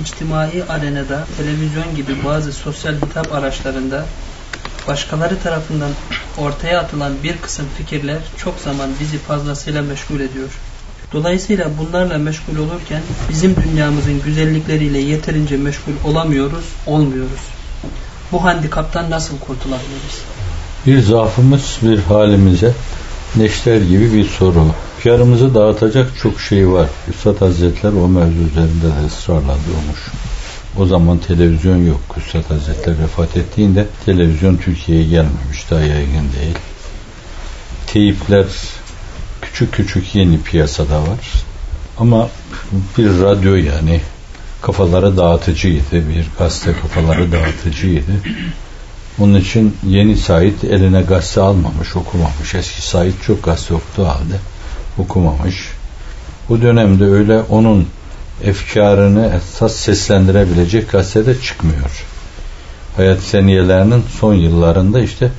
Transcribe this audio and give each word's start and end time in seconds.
içtimai 0.00 0.64
arenada, 0.68 1.26
televizyon 1.36 1.96
gibi 1.96 2.24
bazı 2.24 2.52
sosyal 2.52 2.94
hitap 2.94 3.32
araçlarında 3.32 4.06
başkaları 4.88 5.38
tarafından 5.42 5.90
ortaya 6.38 6.80
atılan 6.80 7.12
bir 7.22 7.36
kısım 7.36 7.66
fikirler 7.78 8.18
çok 8.36 8.58
zaman 8.58 8.90
bizi 9.00 9.18
fazlasıyla 9.18 9.82
meşgul 9.82 10.20
ediyor. 10.20 10.48
Dolayısıyla 11.12 11.70
bunlarla 11.78 12.18
meşgul 12.18 12.56
olurken 12.56 13.02
bizim 13.28 13.56
dünyamızın 13.56 14.22
güzellikleriyle 14.22 14.98
yeterince 14.98 15.56
meşgul 15.56 15.92
olamıyoruz, 16.04 16.64
olmuyoruz. 16.86 17.40
Bu 18.32 18.44
handikaptan 18.44 19.10
nasıl 19.10 19.38
kurtulabiliriz? 19.38 20.22
Bir 20.86 21.00
zaafımız 21.00 21.78
bir 21.82 21.98
halimize 21.98 22.72
neşter 23.36 23.80
gibi 23.80 24.12
bir 24.12 24.24
soru. 24.24 24.66
Yarımızı 25.06 25.54
dağıtacak 25.54 26.18
çok 26.22 26.40
şey 26.40 26.68
var. 26.68 26.88
Üstad 27.10 27.40
Hazretler 27.40 27.92
o 27.92 28.08
mevzu 28.08 28.42
üzerinde 28.50 28.86
de 28.86 29.06
ısrarla 29.06 29.56
durmuş. 29.68 30.00
O 30.78 30.86
zaman 30.86 31.18
televizyon 31.18 31.86
yok. 31.86 32.00
Üstad 32.16 32.50
Hazretleri 32.50 32.98
vefat 32.98 33.36
ettiğinde 33.36 33.86
televizyon 34.06 34.56
Türkiye'ye 34.56 35.04
gelmemiş. 35.04 35.70
Daha 35.70 35.80
yaygın 35.80 36.12
değil. 36.40 36.58
Teyipler 37.86 38.46
küçük 39.42 39.72
küçük 39.72 40.14
yeni 40.14 40.42
piyasada 40.42 41.02
var. 41.02 41.32
Ama 41.98 42.28
bir 42.98 43.20
radyo 43.20 43.54
yani 43.54 44.00
kafaları 44.62 45.16
dağıtıcıydı. 45.16 45.92
Bir 45.92 46.26
gazete 46.38 46.72
kafaları 46.72 47.32
dağıtıcıydı. 47.32 48.12
Onun 49.18 49.40
için 49.40 49.76
yeni 49.86 50.16
Said 50.16 50.62
eline 50.62 51.02
gazete 51.02 51.40
almamış, 51.40 51.96
okumamış. 51.96 52.54
Eski 52.54 52.82
Said 52.82 53.14
çok 53.26 53.42
gazete 53.42 53.74
okuduğu 53.74 54.06
halde 54.06 54.36
okumamış. 54.98 55.68
Bu 56.48 56.62
dönemde 56.62 57.04
öyle 57.04 57.40
onun 57.40 57.88
efkarını 58.44 59.32
esas 59.36 59.72
seslendirebilecek 59.72 60.90
gazete 60.90 61.40
çıkmıyor. 61.40 62.04
Hayat 62.96 63.20
seniyelerinin 63.20 64.04
son 64.20 64.34
yıllarında 64.34 65.00
işte 65.00 65.30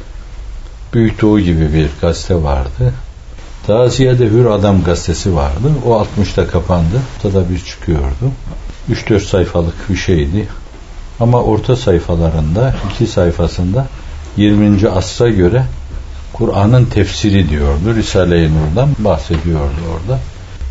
Büyük 0.94 1.22
Doğu 1.22 1.39
gibi 1.39 1.73
bir 1.73 1.89
gazete 2.02 2.44
vardı. 2.44 2.94
Daha 3.67 3.88
ziyade 3.88 4.25
Hür 4.25 4.45
Adam 4.45 4.83
gazetesi 4.83 5.36
vardı. 5.36 5.71
O 5.86 6.05
60'ta 6.17 6.47
kapandı. 6.47 7.02
Ortada 7.17 7.49
bir 7.49 7.59
çıkıyordu. 7.59 8.31
3-4 8.92 9.19
sayfalık 9.19 9.89
bir 9.89 9.95
şeydi. 9.95 10.47
Ama 11.19 11.44
orta 11.44 11.75
sayfalarında, 11.75 12.75
iki 12.92 13.08
sayfasında 13.08 13.88
20. 14.38 14.89
asra 14.89 15.30
göre 15.30 15.64
Kur'an'ın 16.38 16.85
tefsiri 16.85 17.49
diyordu. 17.49 17.95
Risale-i 17.95 18.49
Nur'dan 18.53 18.89
bahsediyordu 18.99 19.81
orada. 19.93 20.19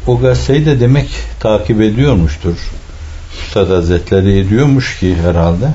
O 0.06 0.20
gazeteyi 0.20 0.66
de 0.66 0.80
demek 0.80 1.08
takip 1.40 1.80
ediyormuştur. 1.80 2.56
Üstad 3.42 3.70
Hazretleri 3.70 4.38
ediyormuş 4.38 4.98
ki 4.98 5.16
herhalde. 5.16 5.68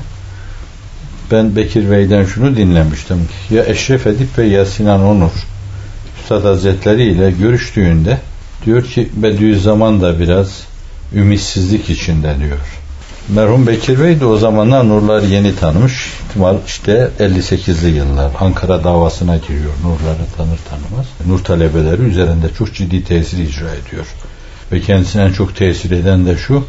Ben 1.30 1.56
Bekir 1.56 1.90
Bey'den 1.90 2.24
şunu 2.24 2.56
dinlemiştim. 2.56 3.28
Ya 3.50 3.64
Eşref 3.64 4.06
Edip 4.06 4.38
ve 4.38 4.46
ya 4.46 4.66
Sinan 4.66 5.02
Onur 5.02 5.30
Üstad 6.20 6.44
Hazretleri 6.44 7.04
ile 7.04 7.30
görüştüğünde 7.30 8.18
diyor 8.66 8.84
ki 8.84 9.08
Bediüzzaman 9.12 10.02
da 10.02 10.20
biraz 10.20 10.60
ümitsizlik 11.14 11.90
içinde 11.90 12.36
diyor. 12.38 12.81
Merhum 13.28 13.66
Bekir 13.66 14.00
Bey 14.00 14.20
de 14.20 14.26
o 14.26 14.36
zamanlar 14.36 14.88
Nurlar 14.88 15.22
yeni 15.22 15.56
tanımış. 15.56 16.06
İhtimal 16.06 16.56
işte 16.66 17.10
58'li 17.20 17.88
yıllar. 17.88 18.30
Ankara 18.40 18.84
davasına 18.84 19.36
giriyor. 19.36 19.72
Nurları 19.84 20.26
tanır 20.36 20.58
tanımaz. 20.70 21.06
Nur 21.26 21.44
talebeleri 21.44 22.02
üzerinde 22.02 22.46
çok 22.58 22.74
ciddi 22.74 23.04
tesir 23.04 23.38
icra 23.38 23.70
ediyor. 23.74 24.06
Ve 24.72 24.80
kendisine 24.80 25.22
en 25.22 25.32
çok 25.32 25.56
tesir 25.56 25.90
eden 25.90 26.26
de 26.26 26.36
şu. 26.36 26.64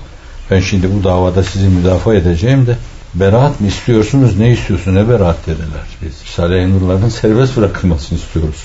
Ben 0.52 0.60
şimdi 0.60 0.88
bu 0.94 1.04
davada 1.04 1.44
sizi 1.44 1.68
müdafaa 1.68 2.16
edeceğim 2.16 2.68
de 2.68 2.78
beraat 3.16 3.62
mı 3.62 3.68
istiyorsunuz 3.68 4.40
ne 4.40 4.52
istiyorsun 4.52 4.96
ne 4.96 5.10
beraat 5.10 5.48
dediler. 5.48 5.88
Biz 6.02 6.14
Salih 6.36 6.68
Nurların 6.68 7.10
serbest 7.10 7.58
bırakılmasını 7.58 8.20
istiyoruz. 8.20 8.64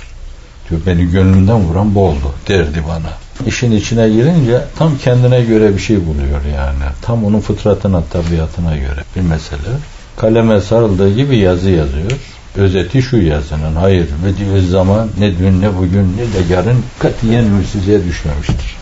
Diyor 0.71 0.81
beni 0.87 1.10
gönlümden 1.10 1.60
vuran 1.60 1.94
bu 1.94 2.04
oldu 2.04 2.34
derdi 2.48 2.82
bana. 2.88 3.28
İşin 3.47 3.72
içine 3.72 4.09
girince 4.09 4.60
tam 4.78 4.99
kendine 4.99 5.44
göre 5.44 5.75
bir 5.75 5.78
şey 5.81 6.06
buluyor 6.06 6.44
yani. 6.56 6.93
Tam 7.03 7.25
onun 7.25 7.41
fıtratına, 7.41 8.03
tabiatına 8.03 8.76
göre 8.76 9.04
bir 9.16 9.21
mesele. 9.21 9.76
Kaleme 10.16 10.60
sarıldığı 10.60 11.15
gibi 11.15 11.37
yazı 11.37 11.71
yazıyor. 11.71 12.12
Özeti 12.56 13.03
şu 13.03 13.16
yazının. 13.16 13.77
Hayır 13.77 14.06
ve 14.54 14.60
zaman 14.60 15.09
ne 15.19 15.38
dün 15.38 15.60
ne 15.60 15.77
bugün 15.77 16.16
ne 16.16 16.22
de 16.22 16.54
yarın 16.54 16.84
katiyen 16.98 17.44
ümitsizliğe 17.44 18.04
düşmemiştir. 18.04 18.77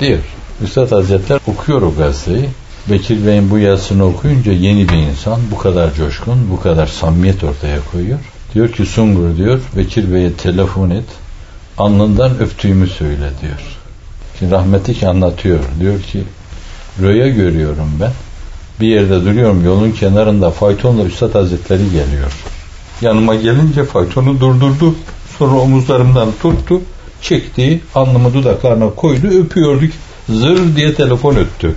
Diyor. 0.00 0.18
Üstad 0.64 0.92
Hazretler 0.92 1.40
okuyor 1.46 1.82
o 1.82 1.94
gazeteyi. 1.94 2.48
Bekir 2.90 3.26
Bey'in 3.26 3.50
bu 3.50 3.58
yazısını 3.58 4.04
okuyunca 4.04 4.52
yeni 4.52 4.88
bir 4.88 4.96
insan 4.96 5.40
bu 5.50 5.58
kadar 5.58 5.94
coşkun, 5.94 6.50
bu 6.50 6.60
kadar 6.60 6.86
samimiyet 6.86 7.44
ortaya 7.44 7.78
koyuyor. 7.92 8.18
Diyor 8.54 8.72
ki 8.72 8.86
Sungur 8.86 9.36
diyor, 9.36 9.60
Bekir 9.76 10.14
Bey'e 10.14 10.32
telefon 10.32 10.90
et, 10.90 11.04
alnından 11.78 12.38
öptüğümü 12.40 12.86
söyle 12.86 13.30
diyor. 13.42 13.77
Şimdi 14.38 14.52
rahmetlik 14.52 15.02
anlatıyor. 15.02 15.58
Diyor 15.80 16.02
ki 16.02 16.22
rüya 17.00 17.28
görüyorum 17.28 17.88
ben. 18.00 18.12
Bir 18.80 18.86
yerde 18.86 19.24
duruyorum 19.24 19.64
yolun 19.64 19.90
kenarında 19.90 20.50
faytonla 20.50 21.04
Üstad 21.04 21.34
Hazretleri 21.34 21.84
geliyor. 21.84 22.32
Yanıma 23.00 23.34
gelince 23.34 23.84
faytonu 23.84 24.40
durdurdu. 24.40 24.94
Sonra 25.38 25.60
omuzlarımdan 25.60 26.28
tuttu. 26.42 26.80
Çekti. 27.22 27.80
Alnımı 27.94 28.34
dudaklarına 28.34 28.90
koydu. 28.90 29.26
Öpüyorduk. 29.26 29.90
Zır 30.28 30.76
diye 30.76 30.94
telefon 30.94 31.34
öttü. 31.34 31.74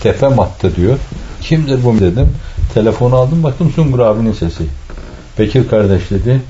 Tepem 0.00 0.40
attı 0.40 0.76
diyor. 0.76 0.98
Kimdir 1.40 1.84
bu 1.84 2.00
dedim. 2.00 2.28
Telefonu 2.74 3.16
aldım 3.16 3.42
baktım 3.42 3.72
Sungur 3.74 3.98
abinin 3.98 4.32
sesi. 4.32 4.64
Bekir 5.38 5.68
kardeş 5.68 6.10
dedi. 6.10 6.40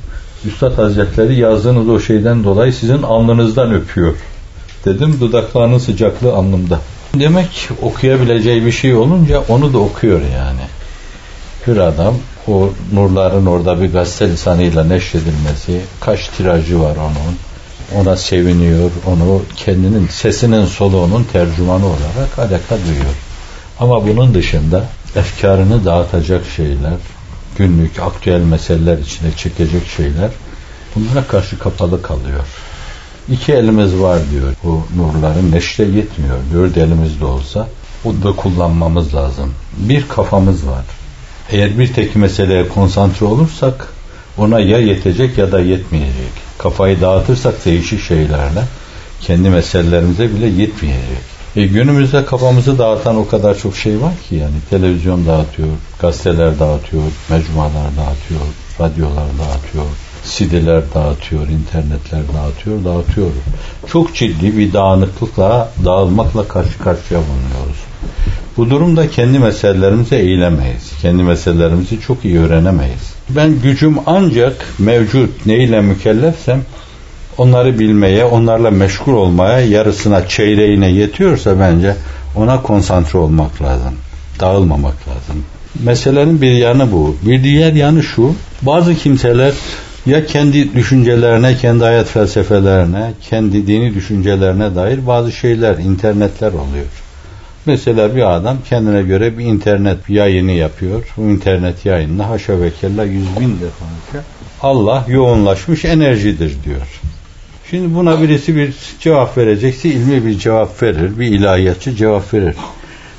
Üstad 0.45 0.79
Hazretleri 0.79 1.39
yazdığınız 1.39 1.89
o 1.89 2.01
şeyden 2.01 2.45
dolayı 2.45 2.73
sizin 2.73 3.03
alnınızdan 3.03 3.75
öpüyor. 3.75 4.15
Dedim 4.85 5.21
dudaklarının 5.21 5.79
sıcaklığı 5.79 6.35
alnımda. 6.35 6.81
Demek 7.15 7.69
okuyabileceği 7.83 8.67
bir 8.67 8.73
şey 8.73 8.95
olunca 8.95 9.41
onu 9.49 9.73
da 9.73 9.79
okuyor 9.79 10.21
yani. 10.21 10.61
Bir 11.67 11.77
adam 11.77 12.15
o 12.49 12.71
nurların 12.93 13.47
orada 13.47 13.83
bir 13.83 13.93
gazete 13.93 14.29
lisanıyla 14.29 14.85
neşredilmesi, 14.85 15.81
kaç 16.01 16.29
tirajı 16.29 16.81
var 16.81 16.97
onun. 16.97 17.37
Ona 18.03 18.17
seviniyor, 18.17 18.91
onu 19.07 19.43
kendinin 19.57 20.09
sesinin 20.09 20.67
soluğunun 20.67 21.25
tercümanı 21.33 21.87
olarak 21.87 22.39
alaka 22.39 22.77
duyuyor. 22.87 23.15
Ama 23.81 24.07
bunun 24.07 24.35
dışında 24.35 24.85
efkarını 25.17 25.85
dağıtacak 25.85 26.45
şeyler, 26.57 26.95
günlük 27.59 27.99
aktüel 27.99 28.41
meseleler 28.41 28.99
içine 28.99 29.37
çekecek 29.37 29.87
şeyler 29.97 30.31
bunlara 30.97 31.27
karşı 31.27 31.59
kapalı 31.59 32.03
kalıyor. 32.03 32.45
İki 33.29 33.53
elimiz 33.53 33.99
var 33.99 34.19
diyor. 34.31 34.55
Bu 34.65 34.83
nurların 34.97 35.53
neşre 35.53 35.85
yetmiyor. 35.85 36.37
Dört 36.55 36.77
elimizde 36.77 37.25
olsa 37.25 37.69
o 38.05 38.13
da 38.25 38.37
kullanmamız 38.37 39.15
lazım. 39.15 39.55
Bir 39.77 40.09
kafamız 40.09 40.67
var. 40.67 40.85
Eğer 41.51 41.79
bir 41.79 41.93
tek 41.93 42.17
meseleye 42.17 42.69
konsantre 42.69 43.27
olursak 43.27 43.89
ona 44.39 44.61
ya 44.61 44.79
yetecek 44.79 45.39
ya 45.39 45.53
da 45.53 45.61
yetmeyecek. 45.61 46.33
Kafayı 46.59 47.01
dağıtırsak 47.01 47.65
değişik 47.65 48.01
şeylerle 48.01 48.63
kendi 49.21 49.51
meselelerimize 49.51 50.35
bile 50.35 50.47
yetmeyecek. 50.47 51.33
E, 51.57 51.67
günümüzde 51.67 52.25
kafamızı 52.25 52.79
dağıtan 52.79 53.17
o 53.17 53.29
kadar 53.29 53.59
çok 53.59 53.77
şey 53.77 54.01
var 54.01 54.13
ki 54.29 54.35
yani 54.35 54.55
televizyon 54.71 55.27
dağıtıyor, 55.27 55.69
gazeteler 56.01 56.59
dağıtıyor, 56.59 57.03
mecmualar 57.31 57.91
dağıtıyor, 57.97 58.41
radyolar 58.81 59.27
dağıtıyor, 59.39 59.85
CD'ler 60.25 60.83
dağıtıyor, 60.95 61.49
internetler 61.49 62.21
dağıtıyor, 62.35 62.85
dağıtıyor. 62.85 63.31
Çok 63.87 64.15
ciddi 64.15 64.57
bir 64.57 64.73
dağınıklıkla, 64.73 65.73
dağılmakla 65.85 66.49
karşı 66.49 66.79
karşıya 66.79 67.21
bulunuyoruz. 67.21 67.83
Bu 68.57 68.71
durumda 68.71 69.11
kendi 69.11 69.39
meselelerimize 69.39 70.17
eğilemeyiz. 70.17 70.93
Kendi 71.03 71.23
meselelerimizi 71.23 72.01
çok 72.01 72.25
iyi 72.25 72.39
öğrenemeyiz. 72.39 73.15
Ben 73.29 73.61
gücüm 73.63 73.97
ancak 74.07 74.67
mevcut 74.79 75.47
neyle 75.47 75.81
mükellefsem 75.81 76.63
onları 77.39 77.79
bilmeye, 77.79 78.25
onlarla 78.25 78.71
meşgul 78.71 79.13
olmaya 79.13 79.61
yarısına, 79.61 80.29
çeyreğine 80.29 80.91
yetiyorsa 80.91 81.61
bence 81.61 81.97
ona 82.37 82.63
konsantre 82.63 83.19
olmak 83.19 83.63
lazım. 83.63 83.95
Dağılmamak 84.41 84.95
lazım. 85.09 85.45
Meselenin 85.85 86.43
bir 86.43 86.53
yanı 86.53 86.93
bu. 86.93 87.17
Bir 87.23 87.45
diğer 87.45 87.73
yanı 87.73 88.03
şu. 88.03 88.35
Bazı 88.63 88.95
kimseler 88.95 89.55
ya 90.07 90.27
kendi 90.27 90.75
düşüncelerine, 90.75 91.57
kendi 91.57 91.85
hayat 91.85 92.07
felsefelerine, 92.07 93.13
kendi 93.21 93.67
dini 93.67 93.95
düşüncelerine 93.95 94.75
dair 94.75 95.07
bazı 95.07 95.33
şeyler, 95.33 95.79
internetler 95.79 96.49
oluyor. 96.49 96.87
Mesela 97.67 98.17
bir 98.17 98.37
adam 98.37 98.57
kendine 98.69 99.03
göre 99.03 99.39
bir 99.39 99.45
internet 99.45 100.11
yayını 100.11 100.53
yapıyor. 100.53 101.13
Bu 101.17 101.23
internet 101.23 101.87
yayınına 101.87 102.29
haşa 102.29 102.61
ve 102.61 102.71
kella 102.81 103.05
yüz 103.05 103.41
bin 103.41 103.61
defa 103.61 103.85
Allah 104.63 105.05
yoğunlaşmış 105.09 105.85
enerjidir 105.85 106.57
diyor. 106.65 107.01
Şimdi 107.71 107.95
buna 107.95 108.23
birisi 108.23 108.57
bir 108.57 108.75
cevap 109.01 109.39
verecekse 109.39 109.89
ilmi 109.89 110.27
bir 110.27 110.39
cevap 110.39 110.83
verir, 110.83 111.19
bir 111.19 111.27
ilahiyatçı 111.27 111.97
cevap 111.97 112.35
verir. 112.35 112.55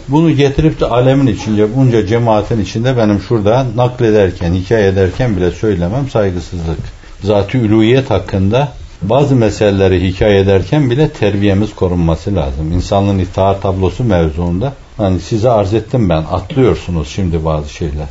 Bunu 0.08 0.32
getirip 0.32 0.80
de 0.80 0.86
alemin 0.86 1.28
içinde, 1.28 1.76
bunca 1.76 2.06
cemaatin 2.06 2.62
içinde 2.62 2.98
benim 2.98 3.20
şurada 3.20 3.66
naklederken, 3.76 4.54
hikaye 4.54 4.88
ederken 4.88 5.38
bile 5.38 5.52
söylemem 5.52 6.10
saygısızlık. 6.10 6.80
Zat-ı 7.24 7.58
üluyet 7.58 8.10
hakkında 8.10 8.72
bazı 9.02 9.36
meseleleri 9.36 10.08
hikaye 10.08 10.40
ederken 10.40 10.90
bile 10.90 11.10
terbiyemiz 11.10 11.76
korunması 11.76 12.36
lazım. 12.36 12.72
İnsanlığın 12.72 13.20
itaat 13.20 13.62
tablosu 13.62 14.04
mevzuunda 14.04 14.74
hani 14.98 15.20
size 15.20 15.50
arz 15.50 15.74
ettim 15.74 16.10
ben 16.10 16.24
atlıyorsunuz 16.32 17.08
şimdi 17.08 17.46
bazı 17.46 17.70
şeyler. 17.70 18.08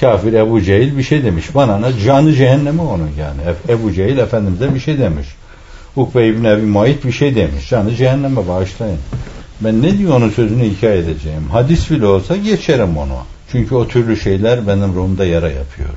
Kafir 0.00 0.32
Ebu 0.32 0.62
Cehil 0.62 0.98
bir 0.98 1.02
şey 1.02 1.24
demiş. 1.24 1.54
Bana 1.54 1.78
ne? 1.78 1.98
Canı 2.04 2.32
cehennemi 2.32 2.82
onun 2.82 3.10
yani. 3.18 3.40
Ebu 3.68 3.92
Cehil 3.92 4.18
Efendimiz'e 4.18 4.74
bir 4.74 4.80
şey 4.80 4.98
demiş. 4.98 5.26
Ukbe 5.96 6.28
İbni 6.28 6.48
Ebi 6.48 6.66
Muayit 6.66 7.04
bir 7.04 7.12
şey 7.12 7.34
demiş. 7.34 7.68
Canı 7.70 7.94
cehenneme 7.94 8.48
bağışlayın. 8.48 8.98
Ben 9.60 9.82
ne 9.82 9.98
diyor 9.98 10.14
onun 10.16 10.30
sözünü 10.30 10.64
hikaye 10.64 10.98
edeceğim. 10.98 11.42
Hadis 11.52 11.90
bile 11.90 12.06
olsa 12.06 12.36
geçerim 12.36 12.98
onu. 12.98 13.18
Çünkü 13.52 13.74
o 13.74 13.88
türlü 13.88 14.16
şeyler 14.16 14.66
benim 14.66 14.94
ruhumda 14.94 15.24
yara 15.24 15.50
yapıyor. 15.50 15.88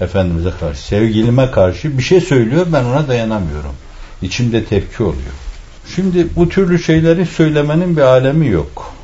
Efendimiz'e 0.00 0.50
karşı, 0.60 0.82
sevgilime 0.86 1.50
karşı 1.50 1.98
bir 1.98 2.02
şey 2.02 2.20
söylüyor 2.20 2.66
ben 2.72 2.84
ona 2.84 3.08
dayanamıyorum. 3.08 3.72
İçimde 4.22 4.64
tepki 4.64 5.02
oluyor. 5.02 5.34
Şimdi 5.94 6.26
bu 6.36 6.48
türlü 6.48 6.78
şeyleri 6.78 7.26
söylemenin 7.26 7.96
bir 7.96 8.02
alemi 8.02 8.48
yok. 8.48 8.94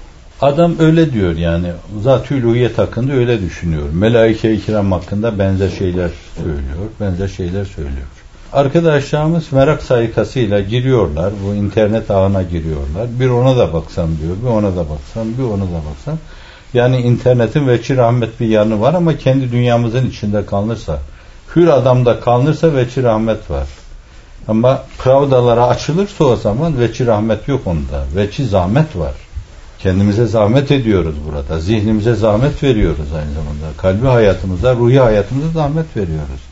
Adam 0.41 0.75
öyle 0.79 1.13
diyor 1.13 1.37
yani. 1.37 1.73
Zat-ı 2.03 2.35
uluhiyet 2.35 2.79
hakkında 2.79 3.13
öyle 3.13 3.43
düşünüyor. 3.43 3.83
Melaike-i 3.93 4.61
kiram 4.61 4.93
hakkında 4.93 5.39
benzer 5.39 5.71
şeyler 5.71 6.11
söylüyor. 6.37 6.91
Benzer 7.01 7.29
şeyler 7.29 7.65
söylüyor. 7.65 8.07
Arkadaşlarımız 8.53 9.53
merak 9.53 9.83
sayıkasıyla 9.83 10.61
giriyorlar. 10.61 11.33
Bu 11.47 11.55
internet 11.55 12.11
ağına 12.11 12.43
giriyorlar. 12.43 13.21
Bir 13.21 13.29
ona 13.29 13.57
da 13.57 13.73
baksam 13.73 14.09
diyor. 14.23 14.37
Bir 14.43 14.49
ona 14.49 14.77
da 14.77 14.91
baksam. 14.91 15.29
Bir 15.39 15.43
ona 15.43 15.65
da 15.65 15.81
baksam. 15.91 16.19
Yani 16.75 17.01
internetin 17.01 17.69
veçi 17.69 17.97
rahmet 17.97 18.41
bir 18.41 18.47
yanı 18.47 18.81
var 18.81 18.95
ama 18.95 19.17
kendi 19.17 19.53
dünyamızın 19.53 20.07
içinde 20.07 20.47
kalınırsa, 20.47 20.99
hür 21.57 21.67
adamda 21.67 22.21
kalınırsa 22.21 22.75
veçi 22.75 23.03
rahmet 23.03 23.51
var. 23.51 23.67
Ama 24.49 24.83
pravdalara 24.99 25.67
açılırsa 25.67 26.25
o 26.25 26.37
zaman 26.37 26.81
veçi 26.81 27.07
rahmet 27.07 27.49
yok 27.49 27.67
onda. 27.67 28.05
Veçi 28.17 28.47
zahmet 28.47 28.97
var. 28.97 29.15
Kendimize 29.79 30.27
zahmet 30.27 30.71
ediyoruz 30.71 31.15
burada. 31.29 31.61
Zihnimize 31.61 32.15
zahmet 32.15 32.63
veriyoruz 32.63 33.13
aynı 33.15 33.33
zamanda. 33.33 33.67
Kalbi 33.79 34.07
hayatımıza, 34.07 34.75
ruhi 34.75 35.01
hayatımıza 35.01 35.49
zahmet 35.49 35.97
veriyoruz. 35.97 36.50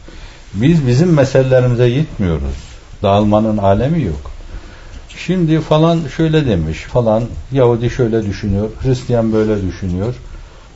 Biz 0.54 0.86
bizim 0.86 1.12
meselelerimize 1.12 1.90
gitmiyoruz. 1.90 2.54
Dağılmanın 3.02 3.58
alemi 3.58 4.02
yok. 4.02 4.30
Şimdi 5.26 5.60
falan 5.60 6.00
şöyle 6.16 6.46
demiş, 6.46 6.78
falan 6.78 7.24
Yahudi 7.52 7.90
şöyle 7.90 8.26
düşünüyor, 8.26 8.68
Hristiyan 8.82 9.32
böyle 9.32 9.62
düşünüyor. 9.62 10.14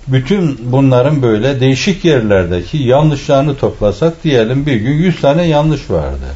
Bütün 0.08 0.58
bunların 0.72 1.22
böyle 1.22 1.60
değişik 1.60 2.04
yerlerdeki 2.04 2.78
yanlışlarını 2.78 3.56
toplasak 3.56 4.24
diyelim 4.24 4.66
bir 4.66 4.76
gün 4.76 4.92
100 4.92 5.20
tane 5.20 5.46
yanlış 5.46 5.90
vardı. 5.90 6.26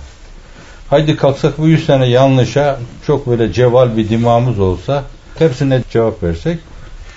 Haydi 0.90 1.16
kalksak 1.16 1.58
bu 1.58 1.68
100 1.68 1.86
tane 1.86 2.06
yanlışa 2.06 2.78
çok 3.06 3.26
böyle 3.26 3.52
ceval 3.52 3.96
bir 3.96 4.08
dimağımız 4.08 4.58
olsa 4.58 5.04
hepsine 5.38 5.82
cevap 5.92 6.22
versek 6.22 6.58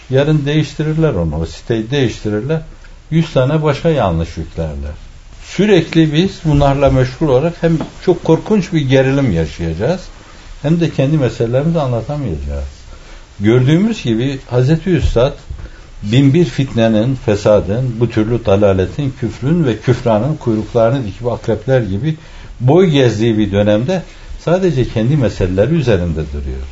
yarın 0.09 0.45
değiştirirler 0.45 1.13
onu. 1.13 1.39
O 1.41 1.45
siteyi 1.45 1.91
değiştirirler. 1.91 2.61
100 3.11 3.33
tane 3.33 3.63
başka 3.63 3.89
yanlış 3.89 4.37
yüklerler. 4.37 5.08
Sürekli 5.55 6.13
biz 6.13 6.39
bunlarla 6.45 6.89
meşgul 6.89 7.27
olarak 7.27 7.53
hem 7.61 7.77
çok 8.05 8.23
korkunç 8.23 8.73
bir 8.73 8.81
gerilim 8.81 9.33
yaşayacağız 9.33 10.01
hem 10.61 10.79
de 10.79 10.89
kendi 10.89 11.17
meselelerimizi 11.17 11.79
anlatamayacağız. 11.79 12.67
Gördüğümüz 13.39 14.03
gibi 14.03 14.39
Hz. 14.51 14.87
Üstad 14.87 15.33
binbir 16.03 16.45
fitnenin, 16.45 17.15
fesadın, 17.15 17.95
bu 17.99 18.09
türlü 18.09 18.45
dalaletin, 18.45 19.13
küfrün 19.19 19.65
ve 19.65 19.77
küfranın 19.77 20.35
kuyruklarını 20.35 21.05
dikip 21.07 21.27
akrepler 21.27 21.81
gibi 21.81 22.15
boy 22.59 22.85
gezdiği 22.85 23.37
bir 23.37 23.51
dönemde 23.51 24.01
sadece 24.45 24.85
kendi 24.85 25.17
meseleleri 25.17 25.73
üzerinde 25.73 26.21
duruyor. 26.33 26.67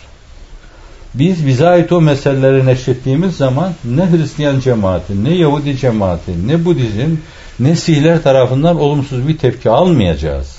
Biz 1.14 1.48
bize 1.48 1.68
ait 1.68 1.92
o 1.92 2.02
meseleleri 2.02 2.66
neşrettiğimiz 2.66 3.38
zaman 3.38 3.74
ne 3.86 4.12
Hristiyan 4.12 4.60
cemaati, 4.60 5.24
ne 5.24 5.36
Yahudi 5.36 5.78
cemaati, 5.78 6.48
ne 6.48 6.66
Budizm, 6.66 7.16
ne 7.60 7.76
Sihler 7.76 8.24
tarafından 8.24 8.80
olumsuz 8.80 9.28
bir 9.28 9.38
tepki 9.38 9.70
almayacağız. 9.70 10.56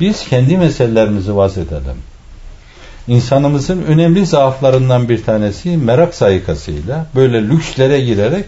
Biz 0.00 0.28
kendi 0.28 0.56
meselelerimizi 0.56 1.36
vaz 1.36 1.58
edelim. 1.58 1.96
İnsanımızın 3.08 3.82
önemli 3.82 4.26
zaaflarından 4.26 5.08
bir 5.08 5.24
tanesi 5.24 5.76
merak 5.76 6.14
sayıkasıyla 6.14 7.06
böyle 7.14 7.48
lükslere 7.48 8.00
girerek 8.00 8.44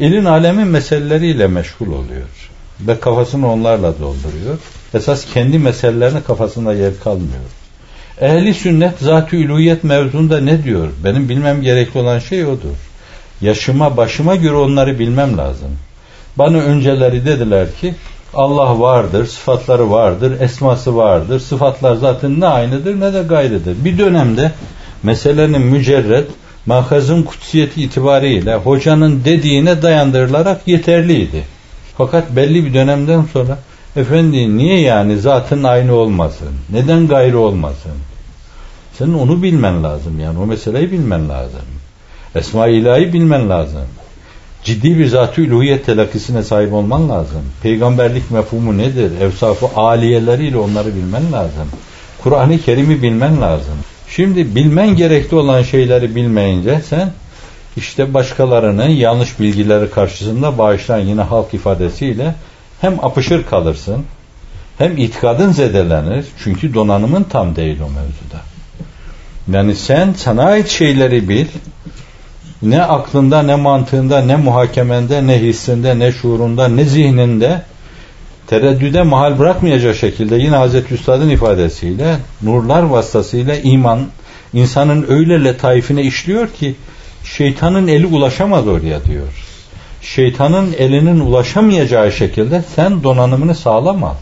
elin 0.00 0.24
alemin 0.24 0.66
meseleleriyle 0.66 1.46
meşgul 1.46 1.86
oluyor. 1.86 2.50
Ve 2.80 3.00
kafasını 3.00 3.52
onlarla 3.52 3.98
dolduruyor. 3.98 4.58
Esas 4.94 5.24
kendi 5.34 5.58
meselelerine 5.58 6.22
kafasında 6.22 6.74
yer 6.74 6.92
kalmıyor. 7.04 7.48
Ehli 8.20 8.54
sünnet 8.54 8.98
zat-ı 8.98 9.36
üluyet 9.36 9.84
mevzunda 9.84 10.40
ne 10.40 10.64
diyor? 10.64 10.88
Benim 11.04 11.28
bilmem 11.28 11.62
gerekli 11.62 12.00
olan 12.00 12.18
şey 12.18 12.46
odur. 12.46 12.76
Yaşıma 13.40 13.96
başıma 13.96 14.36
göre 14.36 14.54
onları 14.54 14.98
bilmem 14.98 15.38
lazım. 15.38 15.70
Bana 16.38 16.56
önceleri 16.56 17.26
dediler 17.26 17.74
ki 17.80 17.94
Allah 18.34 18.80
vardır, 18.80 19.26
sıfatları 19.26 19.90
vardır, 19.90 20.40
esması 20.40 20.96
vardır. 20.96 21.40
Sıfatlar 21.40 21.96
zaten 21.96 22.40
ne 22.40 22.46
aynıdır 22.46 23.00
ne 23.00 23.14
de 23.14 23.22
gayrıdır. 23.22 23.84
Bir 23.84 23.98
dönemde 23.98 24.52
meselenin 25.02 25.60
mücerred, 25.60 26.26
mahazın 26.66 27.22
kutsiyeti 27.22 27.82
itibariyle 27.82 28.54
hocanın 28.54 29.22
dediğine 29.24 29.82
dayandırılarak 29.82 30.60
yeterliydi. 30.68 31.44
Fakat 31.96 32.36
belli 32.36 32.64
bir 32.64 32.74
dönemden 32.74 33.24
sonra 33.32 33.58
efendi 33.96 34.56
niye 34.56 34.80
yani 34.80 35.18
zatın 35.18 35.64
aynı 35.64 35.94
olmasın? 35.94 36.48
Neden 36.70 37.08
gayrı 37.08 37.38
olmasın? 37.38 37.92
Senin 38.98 39.14
onu 39.14 39.42
bilmen 39.42 39.84
lazım 39.84 40.20
yani 40.20 40.38
o 40.38 40.46
meseleyi 40.46 40.92
bilmen 40.92 41.28
lazım. 41.28 41.62
Esma-i 42.34 42.74
ilahi 42.74 43.12
bilmen 43.12 43.50
lazım 43.50 43.82
ciddi 44.64 44.98
bir 44.98 45.06
zat-ı 45.06 45.42
uluhiyet 45.42 45.86
telakkisine 45.86 46.42
sahip 46.42 46.72
olman 46.72 47.08
lazım. 47.08 47.42
Peygamberlik 47.62 48.30
mefhumu 48.30 48.78
nedir? 48.78 49.20
Evsafı 49.20 49.66
aliyeleriyle 49.76 50.56
onları 50.56 50.94
bilmen 50.94 51.32
lazım. 51.32 51.68
Kur'an-ı 52.22 52.58
Kerim'i 52.58 53.02
bilmen 53.02 53.40
lazım. 53.40 53.74
Şimdi 54.08 54.54
bilmen 54.54 54.96
gerekli 54.96 55.36
olan 55.36 55.62
şeyleri 55.62 56.14
bilmeyince 56.14 56.80
sen 56.88 57.12
işte 57.76 58.14
başkalarının 58.14 58.88
yanlış 58.88 59.40
bilgileri 59.40 59.90
karşısında 59.90 60.58
bağışlayan 60.58 61.06
yine 61.06 61.22
halk 61.22 61.54
ifadesiyle 61.54 62.34
hem 62.80 63.04
apışır 63.04 63.46
kalırsın 63.46 64.04
hem 64.78 64.96
itikadın 64.96 65.52
zedelenir. 65.52 66.24
Çünkü 66.44 66.74
donanımın 66.74 67.22
tam 67.22 67.56
değil 67.56 67.80
o 67.80 67.90
mevzuda. 67.90 68.40
Yani 69.52 69.76
sen 69.76 70.12
sana 70.16 70.42
ait 70.42 70.68
şeyleri 70.68 71.28
bil, 71.28 71.46
ne 72.62 72.82
aklında 72.82 73.42
ne 73.42 73.54
mantığında 73.54 74.20
ne 74.20 74.36
muhakemende 74.36 75.26
ne 75.26 75.40
hissinde 75.40 75.98
ne 75.98 76.12
şuurunda 76.12 76.68
ne 76.68 76.84
zihninde 76.84 77.62
tereddüde 78.46 79.02
mahal 79.02 79.38
bırakmayacak 79.38 79.96
şekilde 79.96 80.36
yine 80.36 80.56
Hazreti 80.56 80.94
Üstad'ın 80.94 81.30
ifadesiyle 81.30 82.16
nurlar 82.42 82.82
vasıtasıyla 82.82 83.56
iman 83.56 84.00
insanın 84.52 85.06
öyle 85.08 85.44
letaifine 85.44 86.02
işliyor 86.02 86.48
ki 86.48 86.74
şeytanın 87.24 87.88
eli 87.88 88.06
ulaşamaz 88.06 88.68
oraya 88.68 89.04
diyor. 89.04 89.28
Şeytanın 90.02 90.74
elinin 90.78 91.20
ulaşamayacağı 91.20 92.12
şekilde 92.12 92.64
sen 92.76 93.02
donanımını 93.02 93.54
sağlama. 93.54 94.16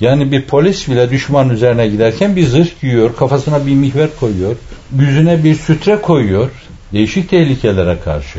Yani 0.00 0.32
bir 0.32 0.42
polis 0.42 0.88
bile 0.88 1.10
düşman 1.10 1.50
üzerine 1.50 1.88
giderken 1.88 2.36
bir 2.36 2.46
zırh 2.46 2.80
giyiyor, 2.80 3.16
kafasına 3.16 3.66
bir 3.66 3.74
mihver 3.74 4.08
koyuyor, 4.20 4.56
yüzüne 4.98 5.44
bir 5.44 5.54
sütre 5.54 5.96
koyuyor, 5.96 6.50
değişik 6.92 7.30
tehlikelere 7.30 8.00
karşı 8.04 8.38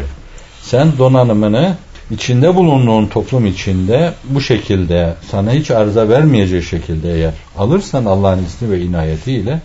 sen 0.61 0.97
donanımını 0.97 1.75
içinde 2.11 2.55
bulunduğun 2.55 3.07
toplum 3.07 3.45
içinde 3.45 4.13
bu 4.23 4.41
şekilde 4.41 5.13
sana 5.31 5.51
hiç 5.51 5.71
arıza 5.71 6.09
vermeyecek 6.09 6.63
şekilde 6.63 7.13
eğer 7.13 7.33
alırsan 7.57 8.05
Allah'ın 8.05 8.43
izni 8.43 8.71
ve 8.71 8.81
inayetiyle 8.81 9.61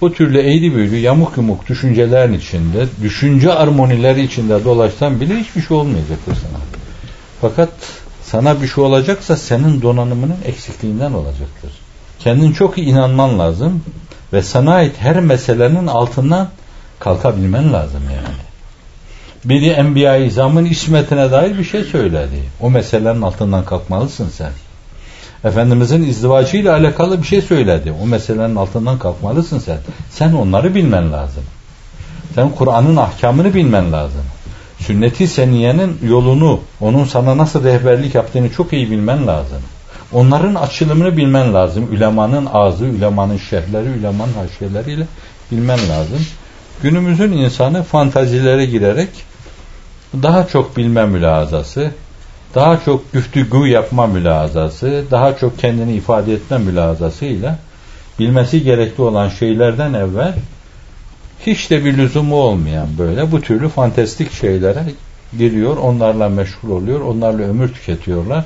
o 0.00 0.12
türlü 0.12 0.38
eğri 0.38 0.74
büğrü 0.74 0.96
yamuk 0.96 1.36
yumuk 1.36 1.68
düşüncelerin 1.68 2.32
içinde, 2.32 2.86
düşünce 3.02 3.52
armonileri 3.52 4.22
içinde 4.22 4.64
dolaşsan 4.64 5.20
bile 5.20 5.34
hiçbir 5.34 5.62
şey 5.62 5.76
olmayacaktır 5.76 6.34
sana. 6.34 6.60
Fakat 7.40 7.70
sana 8.22 8.62
bir 8.62 8.68
şey 8.68 8.84
olacaksa 8.84 9.36
senin 9.36 9.82
donanımının 9.82 10.36
eksikliğinden 10.44 11.12
olacaktır. 11.12 11.70
Kendin 12.18 12.52
çok 12.52 12.78
iyi 12.78 12.86
inanman 12.86 13.38
lazım 13.38 13.82
ve 14.32 14.42
sana 14.42 14.74
ait 14.74 14.94
her 14.98 15.20
meselenin 15.20 15.86
altından 15.86 16.48
kalkabilmen 17.00 17.72
lazım 17.72 18.02
yani. 18.04 18.34
Biri 19.44 19.68
Enbiya-i 19.68 20.26
İzam'ın 20.26 20.64
ismetine 20.64 21.30
dair 21.30 21.58
bir 21.58 21.64
şey 21.64 21.84
söyledi. 21.84 22.42
O 22.60 22.70
meselenin 22.70 23.22
altından 23.22 23.64
kalkmalısın 23.64 24.28
sen. 24.28 24.50
Efendimizin 25.44 26.02
izdivacıyla 26.02 26.76
alakalı 26.76 27.22
bir 27.22 27.26
şey 27.26 27.42
söyledi. 27.42 27.94
O 28.02 28.06
meselenin 28.06 28.56
altından 28.56 28.98
kalkmalısın 28.98 29.58
sen. 29.58 29.78
Sen 30.10 30.32
onları 30.32 30.74
bilmen 30.74 31.12
lazım. 31.12 31.42
Sen 32.34 32.50
Kur'an'ın 32.50 32.96
ahkamını 32.96 33.54
bilmen 33.54 33.92
lazım. 33.92 34.22
Sünnet-i 34.78 35.28
seniyenin 35.28 35.98
yolunu, 36.02 36.60
onun 36.80 37.04
sana 37.04 37.36
nasıl 37.36 37.64
rehberlik 37.64 38.14
yaptığını 38.14 38.50
çok 38.50 38.72
iyi 38.72 38.90
bilmen 38.90 39.26
lazım. 39.26 39.58
Onların 40.12 40.54
açılımını 40.54 41.16
bilmen 41.16 41.54
lazım. 41.54 41.88
Ülemanın 41.92 42.48
ağzı, 42.52 42.84
ülemanın 42.84 43.38
şerhleri, 43.38 43.88
ülemanın 43.88 44.32
haşiyeleriyle 44.32 45.06
bilmen 45.52 45.78
lazım. 45.88 46.26
Günümüzün 46.82 47.32
insanı 47.32 47.82
fantazilere 47.82 48.66
girerek 48.66 49.08
daha 50.22 50.46
çok 50.46 50.76
bilme 50.76 51.06
mülazası, 51.06 51.90
daha 52.54 52.80
çok 52.84 53.12
güftügü 53.12 53.66
yapma 53.66 54.06
mülazası, 54.06 55.04
daha 55.10 55.36
çok 55.36 55.58
kendini 55.58 55.92
ifade 55.92 56.32
etme 56.32 56.58
mülazasıyla 56.58 57.58
bilmesi 58.18 58.62
gerekli 58.62 59.02
olan 59.02 59.28
şeylerden 59.28 59.94
evvel 59.94 60.34
hiç 61.46 61.70
de 61.70 61.84
bir 61.84 61.98
lüzumu 61.98 62.36
olmayan 62.36 62.88
böyle 62.98 63.32
bu 63.32 63.40
türlü 63.40 63.68
fantastik 63.68 64.32
şeylere 64.32 64.84
giriyor, 65.38 65.76
onlarla 65.76 66.28
meşgul 66.28 66.70
oluyor, 66.70 67.00
onlarla 67.00 67.42
ömür 67.42 67.68
tüketiyorlar. 67.68 68.44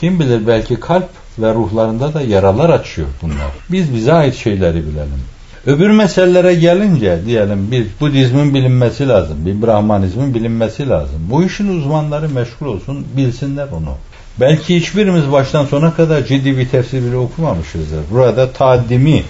Kim 0.00 0.20
bilir 0.20 0.46
belki 0.46 0.80
kalp 0.80 1.08
ve 1.38 1.54
ruhlarında 1.54 2.14
da 2.14 2.22
yaralar 2.22 2.70
açıyor 2.70 3.08
bunlar. 3.22 3.50
Biz 3.70 3.94
bize 3.94 4.12
ait 4.12 4.34
şeyleri 4.34 4.76
bilelim. 4.86 5.22
Öbür 5.66 5.90
meselelere 5.90 6.54
gelince 6.54 7.18
diyelim 7.26 7.70
bir 7.70 7.86
Budizmin 8.00 8.54
bilinmesi 8.54 9.08
lazım, 9.08 9.46
bir 9.46 9.62
Brahmanizmin 9.62 10.34
bilinmesi 10.34 10.88
lazım. 10.88 11.18
Bu 11.30 11.44
işin 11.44 11.78
uzmanları 11.78 12.28
meşgul 12.28 12.66
olsun, 12.66 13.06
bilsinler 13.16 13.68
onu. 13.68 13.94
Belki 14.40 14.76
hiçbirimiz 14.76 15.32
baştan 15.32 15.64
sona 15.64 15.94
kadar 15.94 16.24
ciddi 16.24 16.58
bir 16.58 16.68
tefsir 16.68 17.02
bile 17.02 17.16
okumamışızdır. 17.16 18.00
Burada 18.10 18.52
taaddimi 18.52 19.22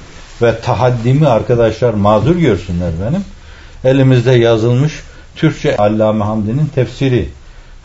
ve 0.42 0.60
tahaddimi 0.60 1.26
arkadaşlar 1.26 1.94
mazur 1.94 2.36
görsünler 2.36 2.90
benim. 3.06 3.24
Elimizde 3.84 4.32
yazılmış 4.32 5.00
Türkçe 5.36 5.76
Allame 5.76 6.24
Hamdi'nin 6.24 6.66
tefsiri. 6.74 7.28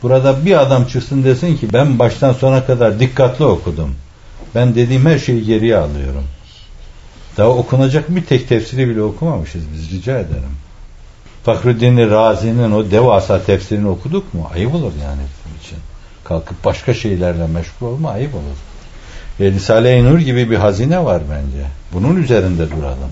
Burada 0.03 0.45
bir 0.45 0.61
adam 0.61 0.85
çıksın 0.85 1.23
desin 1.23 1.57
ki 1.57 1.73
ben 1.73 1.99
baştan 1.99 2.33
sona 2.33 2.65
kadar 2.65 2.99
dikkatli 2.99 3.45
okudum. 3.45 3.95
Ben 4.55 4.75
dediğim 4.75 5.05
her 5.05 5.19
şeyi 5.19 5.45
geriye 5.45 5.77
alıyorum. 5.77 6.23
Daha 7.37 7.49
okunacak 7.49 8.15
bir 8.15 8.25
tek 8.25 8.49
tefsiri 8.49 8.89
bile 8.89 9.01
okumamışız 9.01 9.63
biz 9.73 9.91
rica 9.91 10.19
ederim. 10.19 10.55
Fakruddin 11.43 11.97
Razi'nin 11.97 12.71
o 12.71 12.91
devasa 12.91 13.43
tefsirini 13.43 13.87
okuduk 13.87 14.33
mu? 14.33 14.49
Ayıp 14.53 14.75
olur 14.75 14.91
yani 15.03 15.21
bizim 15.21 15.59
için. 15.63 15.77
Kalkıp 16.23 16.65
başka 16.65 16.93
şeylerle 16.93 17.47
meşgul 17.47 17.87
olma 17.87 18.11
ayıp 18.11 18.35
olur. 18.35 18.57
E, 19.39 19.51
Risale-i 19.51 20.03
Nur 20.03 20.19
gibi 20.19 20.51
bir 20.51 20.55
hazine 20.55 21.05
var 21.05 21.21
bence. 21.31 21.65
Bunun 21.93 22.23
üzerinde 22.23 22.71
duralım. 22.71 23.11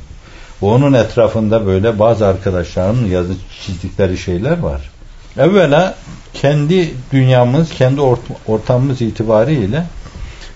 Onun 0.62 0.94
etrafında 0.94 1.66
böyle 1.66 2.00
bazı 2.00 2.28
arkadaşlarımın 2.28 3.08
yazı 3.08 3.34
çizdikleri 3.66 4.18
şeyler 4.18 4.60
var. 4.60 4.92
Evvela 5.38 5.96
kendi 6.34 6.94
dünyamız, 7.12 7.70
kendi 7.70 8.02
ortamımız 8.48 9.02
itibariyle 9.02 9.86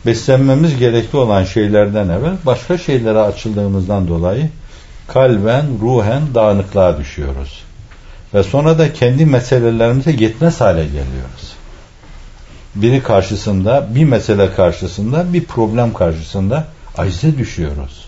beslenmemiz 0.08 0.78
gerekli 0.78 1.18
olan 1.18 1.44
şeylerden 1.44 2.10
evvel 2.10 2.36
başka 2.46 2.78
şeylere 2.78 3.20
açıldığımızdan 3.20 4.08
dolayı 4.08 4.50
kalben, 5.08 5.66
ruhen 5.82 6.22
dağınıklığa 6.36 6.98
düşüyoruz. 6.98 7.64
Ve 8.34 8.44
sonra 8.44 8.80
da 8.80 8.94
kendi 8.94 9.26
meselelerimize 9.26 10.12
yetmez 10.12 10.62
hale 10.62 10.86
geliyoruz. 10.86 11.54
Biri 12.76 13.04
karşısında, 13.04 13.88
bir 13.96 14.04
mesele 14.04 14.54
karşısında, 14.54 15.34
bir 15.34 15.44
problem 15.44 15.94
karşısında 15.94 16.68
acize 16.98 17.38
düşüyoruz. 17.38 18.06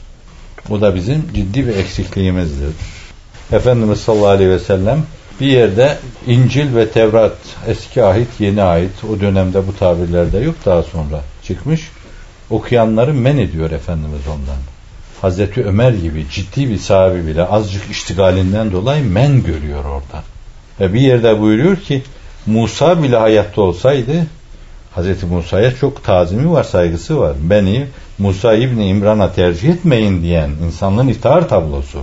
Bu 0.69 0.81
da 0.81 0.95
bizim 0.95 1.27
ciddi 1.33 1.67
bir 1.67 1.75
eksikliğimizdir. 1.75 2.69
Efendimiz 3.51 3.99
sallallahu 3.99 4.27
aleyhi 4.27 4.51
ve 4.51 4.59
sellem 4.59 5.03
bir 5.41 5.47
yerde 5.47 5.97
İncil 6.27 6.75
ve 6.75 6.89
Tevrat 6.89 7.37
eski 7.67 8.03
ahit 8.03 8.27
yeni 8.39 8.63
ait 8.63 9.03
o 9.11 9.19
dönemde 9.19 9.67
bu 9.67 9.75
tabirlerde 9.75 10.37
yok 10.37 10.55
daha 10.65 10.83
sonra 10.83 11.21
çıkmış. 11.49 11.91
Okuyanları 12.49 13.13
men 13.13 13.37
ediyor 13.37 13.71
Efendimiz 13.71 14.27
ondan. 14.27 14.61
Hazreti 15.21 15.65
Ömer 15.65 15.91
gibi 15.91 16.25
ciddi 16.31 16.69
bir 16.69 16.77
sahibi 16.77 17.27
bile 17.27 17.45
azıcık 17.45 17.91
iştigalinden 17.91 18.71
dolayı 18.71 19.03
men 19.03 19.43
görüyor 19.43 19.85
orada. 19.85 20.23
Ve 20.79 20.93
bir 20.93 21.01
yerde 21.01 21.39
buyuruyor 21.39 21.77
ki 21.77 22.03
Musa 22.45 23.03
bile 23.03 23.17
hayatta 23.17 23.61
olsaydı 23.61 24.13
Hazreti 24.95 25.25
Musa'ya 25.25 25.75
çok 25.75 26.03
tazimi 26.03 26.51
var, 26.51 26.63
saygısı 26.63 27.19
var. 27.19 27.33
Beni 27.41 27.85
Musa 28.17 28.53
İbni 28.53 28.87
İmran'a 28.87 29.31
tercih 29.31 29.69
etmeyin 29.69 30.21
diyen 30.21 30.49
insanlığın 30.65 31.07
iftihar 31.07 31.49
tablosu. 31.49 31.99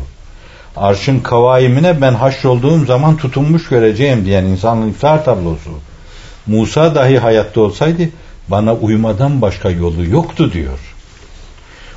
Arşın 0.77 1.21
kavaimine 1.21 2.01
ben 2.01 2.15
haş 2.15 2.45
olduğum 2.45 2.85
zaman 2.85 3.17
tutunmuş 3.17 3.69
göreceğim 3.69 4.25
diyen 4.25 4.45
insanlığın 4.45 4.91
iftihar 4.91 5.25
tablosu. 5.25 5.71
Musa 6.47 6.95
dahi 6.95 7.19
hayatta 7.19 7.61
olsaydı 7.61 8.03
bana 8.49 8.75
uymadan 8.75 9.43
başka 9.43 9.71
yolu 9.71 10.05
yoktu 10.05 10.53
diyor. 10.53 10.79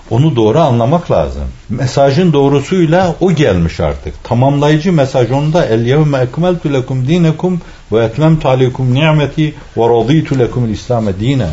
Onu 0.10 0.36
doğru 0.36 0.60
anlamak 0.60 1.12
lazım. 1.12 1.44
Mesajın 1.70 2.34
doğrusuyla 2.34 3.15
o 3.20 3.32
gelmiş 3.32 3.79
artık. 3.79 4.24
Tamamlayıcı 4.24 4.94
mesaj 4.94 5.32
onda 5.32 5.65
el 5.65 5.86
yevme 5.86 6.18
ekmeltu 6.18 6.74
lekum 6.74 7.08
dinekum 7.08 7.62
ve 7.91 8.03
etmemtu 8.06 8.50
aleykum 8.50 8.94
ni'meti 8.94 9.53
ve 9.77 9.89
raditu 9.89 10.39
lekum 10.39 10.74
İslam'e 10.74 11.20
dine. 11.20 11.50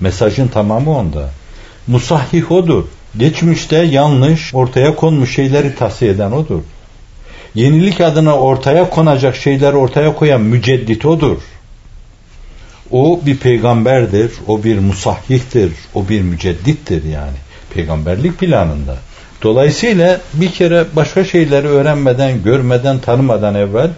Mesajın 0.00 0.48
tamamı 0.48 0.98
onda. 0.98 1.30
Musahhih 1.86 2.52
odur. 2.52 2.84
Geçmişte 3.16 3.76
yanlış 3.76 4.54
ortaya 4.54 4.96
konmuş 4.96 5.34
şeyleri 5.34 5.74
tahsiye 5.74 6.10
eden 6.10 6.32
odur. 6.32 6.60
Yenilik 7.54 8.00
adına 8.00 8.36
ortaya 8.36 8.90
konacak 8.90 9.36
şeyleri 9.36 9.76
ortaya 9.76 10.14
koyan 10.14 10.40
müceddit 10.40 11.06
odur. 11.06 11.36
O 12.90 13.20
bir 13.26 13.36
peygamberdir, 13.36 14.32
o 14.46 14.64
bir 14.64 14.78
musahhihtir, 14.78 15.72
o 15.94 16.08
bir 16.08 16.22
müceddittir 16.22 17.04
yani 17.04 17.36
peygamberlik 17.74 18.38
planında. 18.38 18.96
Dolayısıyla 19.42 20.20
bir 20.34 20.52
kere 20.52 20.84
başka 20.96 21.24
şeyleri 21.24 21.66
öğrenmeden, 21.66 22.42
görmeden, 22.42 22.98
tanımadan 22.98 23.54
evvel 23.54 23.90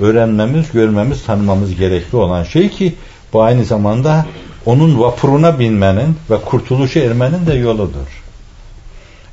öğrenmemiz, 0.00 0.72
görmemiz, 0.72 1.24
tanımamız 1.24 1.74
gerekli 1.74 2.16
olan 2.16 2.44
şey 2.44 2.68
ki 2.68 2.94
bu 3.32 3.42
aynı 3.42 3.64
zamanda 3.64 4.26
onun 4.66 5.00
vapuruna 5.00 5.58
binmenin 5.58 6.16
ve 6.30 6.36
kurtuluşa 6.40 7.00
ermenin 7.00 7.46
de 7.46 7.54
yoludur. 7.54 8.22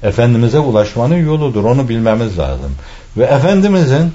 Efendimiz'e 0.04 0.60
ulaşmanın 0.60 1.26
yoludur. 1.26 1.64
Onu 1.64 1.90
bilmemiz 1.90 2.40
lazım. 2.40 2.76
Ve 3.18 3.24
Efendimiz'in 3.24 4.12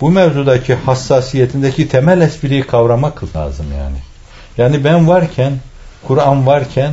bu 0.00 0.10
mevzudaki 0.10 0.74
hassasiyetindeki 0.74 1.88
temel 1.88 2.20
espriyi 2.20 2.62
kavramak 2.62 3.36
lazım 3.36 3.66
yani. 3.78 3.96
Yani 4.58 4.84
ben 4.84 5.08
varken, 5.08 5.52
Kur'an 6.06 6.46
varken, 6.46 6.92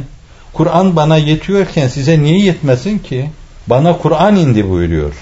Kur'an 0.54 0.96
bana 0.96 1.18
yetiyorken 1.18 1.88
size 1.88 2.24
niye 2.24 2.40
yetmesin 2.40 3.00
ki? 3.00 3.30
Bana 3.68 3.98
Kur'an 3.98 4.36
indi 4.36 4.70
buyuruyor. 4.70 5.14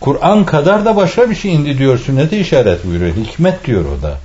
Kur'an 0.00 0.44
kadar 0.44 0.84
da 0.84 0.96
başka 0.96 1.30
bir 1.30 1.34
şey 1.34 1.54
indi 1.54 1.78
diyor. 1.78 1.98
Sünnete 1.98 2.40
işaret 2.40 2.86
buyuruyor. 2.86 3.16
Hikmet 3.16 3.66
diyor 3.66 3.84
o 3.98 4.02
da. 4.02 4.18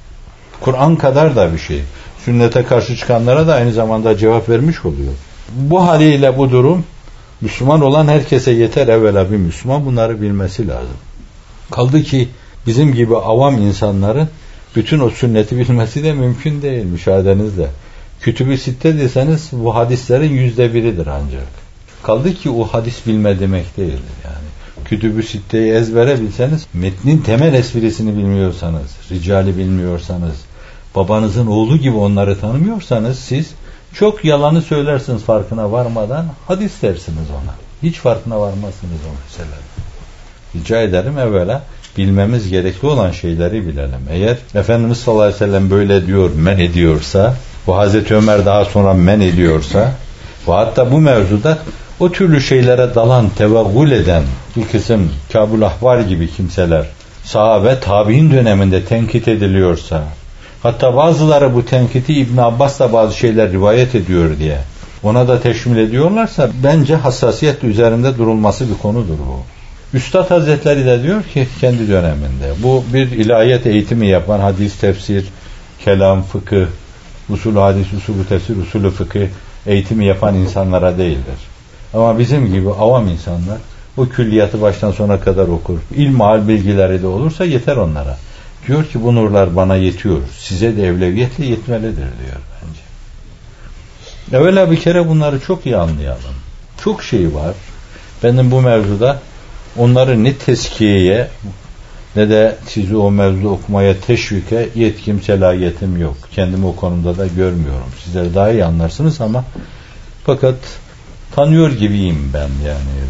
Kur'an 0.61 0.95
kadar 0.95 1.35
da 1.35 1.53
bir 1.53 1.59
şey. 1.59 1.81
Sünnete 2.25 2.63
karşı 2.63 2.95
çıkanlara 2.95 3.47
da 3.47 3.55
aynı 3.55 3.73
zamanda 3.73 4.17
cevap 4.17 4.49
vermiş 4.49 4.85
oluyor. 4.85 5.13
Bu 5.49 5.87
haliyle 5.87 6.37
bu 6.37 6.51
durum 6.51 6.85
Müslüman 7.41 7.81
olan 7.81 8.07
herkese 8.07 8.51
yeter 8.51 8.87
evvela 8.87 9.31
bir 9.31 9.37
Müslüman 9.37 9.85
bunları 9.85 10.21
bilmesi 10.21 10.67
lazım. 10.67 10.97
Kaldı 11.71 12.03
ki 12.03 12.29
bizim 12.67 12.93
gibi 12.93 13.17
avam 13.17 13.57
insanların 13.57 14.29
bütün 14.75 14.99
o 14.99 15.09
sünneti 15.09 15.57
bilmesi 15.57 16.03
de 16.03 16.13
mümkün 16.13 16.61
değil 16.61 16.85
müşahedenizle. 16.85 17.67
Kütübü 18.21 18.57
sitte 18.57 18.97
deseniz 18.97 19.49
bu 19.51 19.75
hadislerin 19.75 20.31
yüzde 20.31 20.73
biridir 20.73 21.07
ancak. 21.07 21.47
Kaldı 22.03 22.33
ki 22.33 22.49
o 22.49 22.63
hadis 22.63 23.07
bilme 23.07 23.39
demek 23.39 23.77
değildir 23.77 24.01
yani. 24.25 24.85
Kütübü 24.85 25.23
sitteyi 25.23 25.73
ezbere 25.73 26.21
bilseniz, 26.21 26.67
metnin 26.73 27.17
temel 27.17 27.53
esprisini 27.53 28.17
bilmiyorsanız, 28.17 28.91
ricali 29.11 29.57
bilmiyorsanız, 29.57 30.35
babanızın 30.95 31.47
oğlu 31.47 31.77
gibi 31.77 31.97
onları 31.97 32.39
tanımıyorsanız 32.39 33.19
siz 33.19 33.51
çok 33.93 34.25
yalanı 34.25 34.61
söylersiniz 34.61 35.23
farkına 35.23 35.71
varmadan 35.71 36.25
hadis 36.47 36.81
dersiniz 36.81 37.29
ona. 37.31 37.55
Hiç 37.83 37.97
farkına 37.97 38.39
varmazsınız 38.39 38.99
o 39.09 39.11
meselede. 39.25 39.61
Rica 40.55 40.81
ederim 40.81 41.19
evvela 41.19 41.63
bilmemiz 41.97 42.49
gerekli 42.49 42.87
olan 42.87 43.11
şeyleri 43.11 43.67
bilelim. 43.67 44.01
Eğer 44.11 44.37
Efendimiz 44.55 44.97
sallallahu 44.97 45.23
aleyhi 45.23 45.41
ve 45.41 45.45
sellem 45.45 45.69
böyle 45.69 46.07
diyor, 46.07 46.29
men 46.35 46.59
ediyorsa 46.59 47.35
bu 47.67 47.77
Hazreti 47.77 48.15
Ömer 48.15 48.45
daha 48.45 48.65
sonra 48.65 48.93
men 48.93 49.19
ediyorsa 49.19 49.91
ve 50.47 50.51
hatta 50.51 50.91
bu 50.91 50.99
mevzuda 50.99 51.57
o 51.99 52.11
türlü 52.11 52.41
şeylere 52.41 52.95
dalan, 52.95 53.29
tevaggül 53.29 53.91
eden 53.91 54.23
bir 54.55 54.67
kısım 54.67 55.11
Kabul 55.33 55.61
Ahvar 55.61 55.99
gibi 55.99 56.31
kimseler 56.31 56.85
sahabe 57.23 57.79
tabi'in 57.79 58.31
döneminde 58.31 58.85
tenkit 58.85 59.27
ediliyorsa 59.27 60.03
hatta 60.63 60.95
bazıları 60.95 61.55
bu 61.55 61.65
tenkiti 61.65 62.13
İbn 62.13 62.37
Abbas 62.37 62.79
da 62.79 62.93
bazı 62.93 63.17
şeyler 63.17 63.51
rivayet 63.51 63.95
ediyor 63.95 64.39
diye 64.39 64.57
ona 65.03 65.27
da 65.27 65.41
teşmil 65.41 65.77
ediyorlarsa 65.77 66.49
bence 66.63 66.95
hassasiyet 66.95 67.63
üzerinde 67.63 68.17
durulması 68.17 68.69
bir 68.69 68.77
konudur 68.77 69.17
bu. 69.17 69.62
Üstad 69.93 70.31
Hazretleri 70.31 70.85
de 70.85 71.03
diyor 71.03 71.23
ki 71.23 71.47
kendi 71.61 71.87
döneminde 71.87 72.53
bu 72.63 72.83
bir 72.93 73.11
ilahiyat 73.11 73.65
eğitimi 73.65 74.07
yapan 74.07 74.39
hadis, 74.39 74.77
tefsir, 74.77 75.25
kelam, 75.85 76.23
fıkıh, 76.23 76.65
usul 77.29 77.55
hadis, 77.55 77.93
usulü 77.93 78.27
tefsir, 78.29 78.57
usulü 78.57 78.89
fıkıh 78.89 79.27
eğitimi 79.65 80.05
yapan 80.05 80.35
insanlara 80.35 80.97
değildir. 80.97 81.39
Ama 81.93 82.19
bizim 82.19 82.53
gibi 82.53 82.69
avam 82.69 83.07
insanlar 83.07 83.57
bu 83.97 84.09
külliyatı 84.09 84.61
baştan 84.61 84.91
sona 84.91 85.19
kadar 85.19 85.47
okur. 85.47 85.79
İlmihal 85.95 86.47
bilgileri 86.47 87.01
de 87.01 87.07
olursa 87.07 87.45
yeter 87.45 87.75
onlara. 87.75 88.17
Diyor 88.67 88.85
ki 88.85 89.03
bu 89.03 89.15
nurlar 89.15 89.55
bana 89.55 89.75
yetiyor. 89.75 90.17
Size 90.37 90.77
de 90.77 90.87
evleviyetle 90.87 91.45
yetmelidir 91.45 91.95
diyor 91.95 92.41
bence. 92.61 92.81
Evvela 94.37 94.71
bir 94.71 94.79
kere 94.79 95.09
bunları 95.09 95.39
çok 95.39 95.65
iyi 95.65 95.77
anlayalım. 95.77 96.35
Çok 96.83 97.03
şey 97.03 97.33
var. 97.33 97.53
Benim 98.23 98.51
bu 98.51 98.61
mevzuda 98.61 99.19
onları 99.77 100.23
ne 100.23 100.33
teskiyeye 100.33 101.27
ne 102.15 102.29
de 102.29 102.55
sizi 102.67 102.95
o 102.97 103.11
mevzu 103.11 103.47
okumaya 103.47 103.99
teşvike 103.99 104.69
yetkim, 104.75 105.21
selahiyetim 105.21 106.01
yok. 106.01 106.17
Kendimi 106.31 106.65
o 106.65 106.75
konuda 106.75 107.17
da 107.17 107.27
görmüyorum. 107.27 107.89
Sizler 108.03 108.35
daha 108.35 108.51
iyi 108.51 108.65
anlarsınız 108.65 109.21
ama 109.21 109.45
fakat 110.23 110.55
tanıyor 111.35 111.71
gibiyim 111.71 112.31
ben 112.33 112.49
yani. 112.67 113.03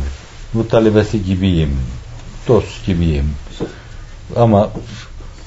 Bu 0.53 0.67
talebesi 0.67 1.25
gibiyim. 1.25 1.77
Dost 2.47 2.85
gibiyim. 2.85 3.29
Ama 4.35 4.69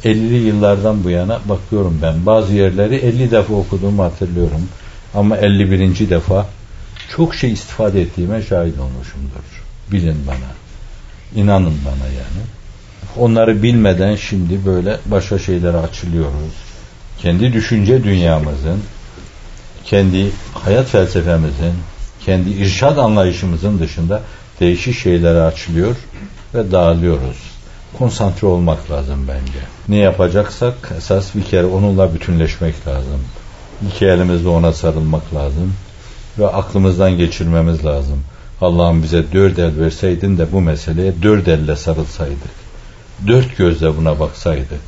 50'li 0.04 0.34
yıllardan 0.34 1.04
bu 1.04 1.10
yana 1.10 1.40
bakıyorum 1.48 1.98
ben. 2.02 2.26
Bazı 2.26 2.54
yerleri 2.54 2.96
50 2.96 3.30
defa 3.30 3.54
okuduğumu 3.54 4.02
hatırlıyorum. 4.02 4.68
Ama 5.14 5.36
51. 5.36 6.10
defa 6.10 6.46
çok 7.16 7.34
şey 7.34 7.52
istifade 7.52 8.02
ettiğime 8.02 8.42
şahit 8.42 8.78
olmuşumdur. 8.78 9.64
Bilin 9.92 10.16
bana. 10.26 10.65
İnanın 11.34 11.74
bana 11.84 12.06
yani. 12.06 12.46
Onları 13.16 13.62
bilmeden 13.62 14.16
şimdi 14.16 14.66
böyle 14.66 14.98
başka 15.06 15.38
şeylere 15.38 15.76
açılıyoruz. 15.76 16.54
Kendi 17.18 17.52
düşünce 17.52 18.04
dünyamızın, 18.04 18.82
kendi 19.84 20.30
hayat 20.54 20.86
felsefemizin, 20.86 21.74
kendi 22.24 22.50
irşad 22.50 22.96
anlayışımızın 22.96 23.78
dışında 23.78 24.22
değişik 24.60 24.98
şeylere 24.98 25.40
açılıyor 25.40 25.96
ve 26.54 26.70
dağılıyoruz. 26.72 27.36
Konsantre 27.98 28.46
olmak 28.46 28.90
lazım 28.90 29.28
bence. 29.28 29.58
Ne 29.88 29.96
yapacaksak 29.96 30.74
esas 30.98 31.34
bir 31.34 31.42
kere 31.42 31.66
onunla 31.66 32.14
bütünleşmek 32.14 32.86
lazım. 32.86 33.20
İki 33.88 34.06
elimizle 34.06 34.48
ona 34.48 34.72
sarılmak 34.72 35.34
lazım 35.34 35.74
ve 36.38 36.46
aklımızdan 36.46 37.18
geçirmemiz 37.18 37.84
lazım. 37.84 38.20
Allah'ım 38.60 39.02
bize 39.02 39.32
dört 39.32 39.58
el 39.58 39.78
verseydin 39.78 40.38
de 40.38 40.52
bu 40.52 40.60
meseleye 40.60 41.12
dört 41.22 41.48
elle 41.48 41.76
sarılsaydık 41.76 42.66
dört 43.26 43.56
gözle 43.56 43.96
buna 43.96 44.20
baksaydık, 44.20 44.80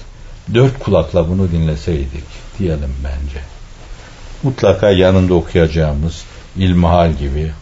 dört 0.55 0.79
kulakla 0.79 1.29
bunu 1.29 1.53
dinleseydik 1.53 2.25
diyelim 2.59 2.95
bence. 3.05 3.41
Mutlaka 4.43 4.91
yanında 4.91 5.35
okuyacağımız 5.35 6.25
ilmihal 6.57 7.13
gibi, 7.13 7.53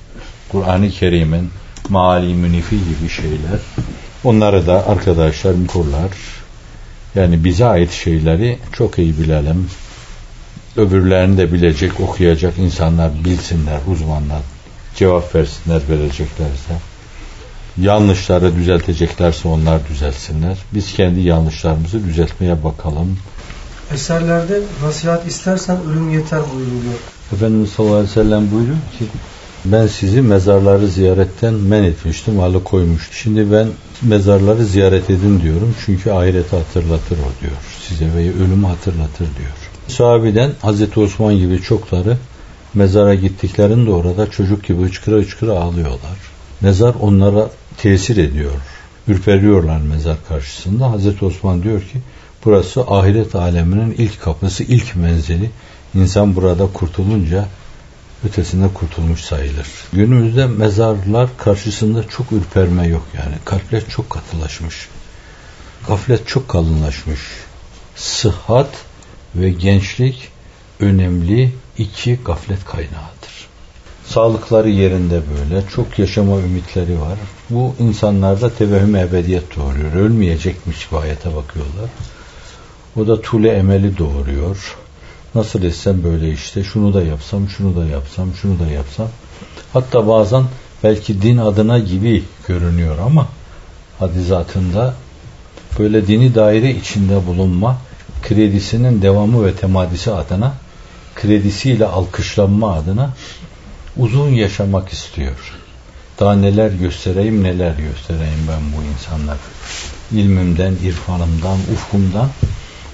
Kur'an-ı 0.48 0.90
Kerim'in 0.90 1.50
mali 1.88 2.34
münifi 2.34 2.76
gibi 2.78 3.08
şeyler, 3.08 3.60
onları 4.24 4.66
da 4.66 4.86
arkadaşlar 4.86 5.54
kurlar. 5.68 6.10
Yani 7.14 7.44
bize 7.44 7.64
ait 7.64 7.92
şeyleri 7.92 8.58
çok 8.72 8.98
iyi 8.98 9.18
bilelim. 9.18 9.70
Öbürlerini 10.76 11.38
de 11.38 11.52
bilecek, 11.52 12.00
okuyacak 12.00 12.58
insanlar 12.58 13.10
bilsinler, 13.24 13.78
uzmanlar 13.92 14.42
cevap 14.96 15.34
versinler 15.34 15.80
vereceklerse 15.88 16.74
yanlışları 17.78 18.56
düzelteceklerse 18.56 19.48
onlar 19.48 19.88
düzelsinler. 19.88 20.58
Biz 20.74 20.94
kendi 20.94 21.20
yanlışlarımızı 21.20 22.04
düzeltmeye 22.04 22.64
bakalım. 22.64 23.18
Eserlerde 23.94 24.60
nasihat 24.82 25.26
istersen 25.26 25.76
ölüm 25.90 26.10
yeter 26.10 26.40
buyuruluyor. 26.54 26.98
Efendimiz 27.32 27.70
sallallahu 27.70 27.94
aleyhi 27.94 28.10
ve 28.10 28.14
sellem 28.14 28.50
buyuruyor 28.50 28.76
ki 28.98 29.04
ben 29.64 29.86
sizi 29.86 30.22
mezarları 30.22 30.88
ziyaretten 30.88 31.54
men 31.54 31.82
etmiştim, 31.82 32.62
koymuştu. 32.64 33.14
Şimdi 33.14 33.52
ben 33.52 33.68
mezarları 34.02 34.64
ziyaret 34.64 35.10
edin 35.10 35.40
diyorum. 35.40 35.74
Çünkü 35.86 36.10
ahireti 36.10 36.56
hatırlatır 36.56 37.18
o 37.18 37.40
diyor. 37.40 37.56
Size 37.88 38.04
ve 38.04 38.44
ölümü 38.44 38.66
hatırlatır 38.66 39.18
diyor. 39.18 39.52
Sahabiden 39.88 40.50
Hazreti 40.62 41.00
Osman 41.00 41.38
gibi 41.38 41.62
çokları 41.62 42.16
mezara 42.76 43.14
gittiklerinde 43.14 43.90
orada 43.90 44.30
çocuk 44.30 44.64
gibi 44.64 44.82
hıçkıra 44.82 45.16
hıçkıra 45.16 45.52
ağlıyorlar. 45.52 46.18
Mezar 46.60 46.94
onlara 47.00 47.50
tesir 47.76 48.16
ediyor. 48.16 48.50
Ürperiyorlar 49.08 49.80
mezar 49.80 50.16
karşısında. 50.28 50.90
Hazreti 50.90 51.24
Osman 51.24 51.62
diyor 51.62 51.80
ki 51.80 51.98
burası 52.44 52.80
ahiret 52.80 53.34
aleminin 53.34 53.92
ilk 53.98 54.20
kapısı, 54.20 54.62
ilk 54.62 54.96
menzili. 54.96 55.50
İnsan 55.94 56.36
burada 56.36 56.66
kurtulunca 56.72 57.48
ötesinde 58.24 58.68
kurtulmuş 58.74 59.20
sayılır. 59.20 59.66
Günümüzde 59.92 60.46
mezarlar 60.46 61.28
karşısında 61.36 62.08
çok 62.08 62.32
ürperme 62.32 62.86
yok 62.88 63.06
yani. 63.18 63.34
Kalpler 63.44 63.82
çok 63.88 64.10
katılaşmış. 64.10 64.88
Gaflet 65.88 66.28
çok 66.28 66.48
kalınlaşmış. 66.48 67.20
Sıhhat 67.96 68.70
ve 69.34 69.50
gençlik 69.50 70.28
önemli 70.80 71.52
iki 71.78 72.18
gaflet 72.24 72.64
kaynağıdır. 72.64 73.46
Sağlıkları 74.06 74.70
yerinde 74.70 75.20
böyle. 75.38 75.68
Çok 75.68 75.98
yaşama 75.98 76.38
ümitleri 76.38 77.00
var. 77.00 77.18
Bu 77.50 77.74
insanlarda 77.78 78.50
tevehüm 78.50 78.96
ebediyet 78.96 79.56
doğuruyor. 79.56 79.92
Ölmeyecekmiş 79.92 80.86
hayata 80.86 81.36
bakıyorlar. 81.36 81.90
O 82.96 83.06
da 83.06 83.20
tule 83.20 83.52
emeli 83.52 83.98
doğuruyor. 83.98 84.76
Nasıl 85.34 85.62
etsem 85.62 86.04
böyle 86.04 86.32
işte 86.32 86.64
şunu 86.64 86.94
da 86.94 87.02
yapsam, 87.02 87.48
şunu 87.48 87.76
da 87.76 87.84
yapsam, 87.84 88.34
şunu 88.34 88.58
da 88.58 88.66
yapsam. 88.70 89.08
Hatta 89.72 90.08
bazen 90.08 90.44
belki 90.84 91.22
din 91.22 91.36
adına 91.36 91.78
gibi 91.78 92.24
görünüyor 92.48 92.98
ama 92.98 93.28
hadizatında 93.98 94.94
böyle 95.78 96.06
dini 96.06 96.34
daire 96.34 96.70
içinde 96.70 97.26
bulunma 97.26 97.76
kredisinin 98.22 99.02
devamı 99.02 99.46
ve 99.46 99.54
temadisi 99.54 100.12
adına 100.12 100.54
kredisiyle 101.16 101.86
alkışlanma 101.86 102.72
adına 102.72 103.10
uzun 103.96 104.28
yaşamak 104.28 104.92
istiyor. 104.92 105.52
Daha 106.20 106.34
neler 106.34 106.70
göstereyim 106.70 107.42
neler 107.42 107.74
göstereyim 107.74 108.46
ben 108.48 108.60
bu 108.76 108.82
insanlar. 108.92 109.38
İlmimden, 110.12 110.72
irfanımdan, 110.84 111.58
ufkumdan 111.74 112.28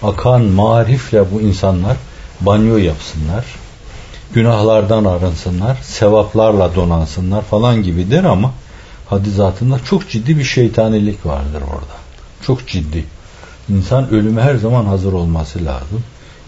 akan 0.02 0.42
marifle 0.42 1.32
bu 1.32 1.40
insanlar 1.40 1.96
banyo 2.40 2.76
yapsınlar. 2.76 3.44
Günahlardan 4.32 5.04
arınsınlar, 5.04 5.78
sevaplarla 5.82 6.74
donansınlar 6.74 7.42
falan 7.42 7.82
gibidir 7.82 8.24
ama 8.24 8.52
hadizatında 9.10 9.78
çok 9.78 10.10
ciddi 10.10 10.38
bir 10.38 10.44
şeytanilik 10.44 11.26
vardır 11.26 11.62
orada. 11.62 11.96
Çok 12.42 12.68
ciddi. 12.68 13.04
İnsan 13.68 14.10
ölüme 14.10 14.42
her 14.42 14.54
zaman 14.54 14.84
hazır 14.84 15.12
olması 15.12 15.64
lazım. 15.64 16.02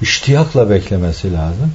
İştiyakla 0.04 0.70
beklemesi 0.70 1.32
lazım. 1.32 1.72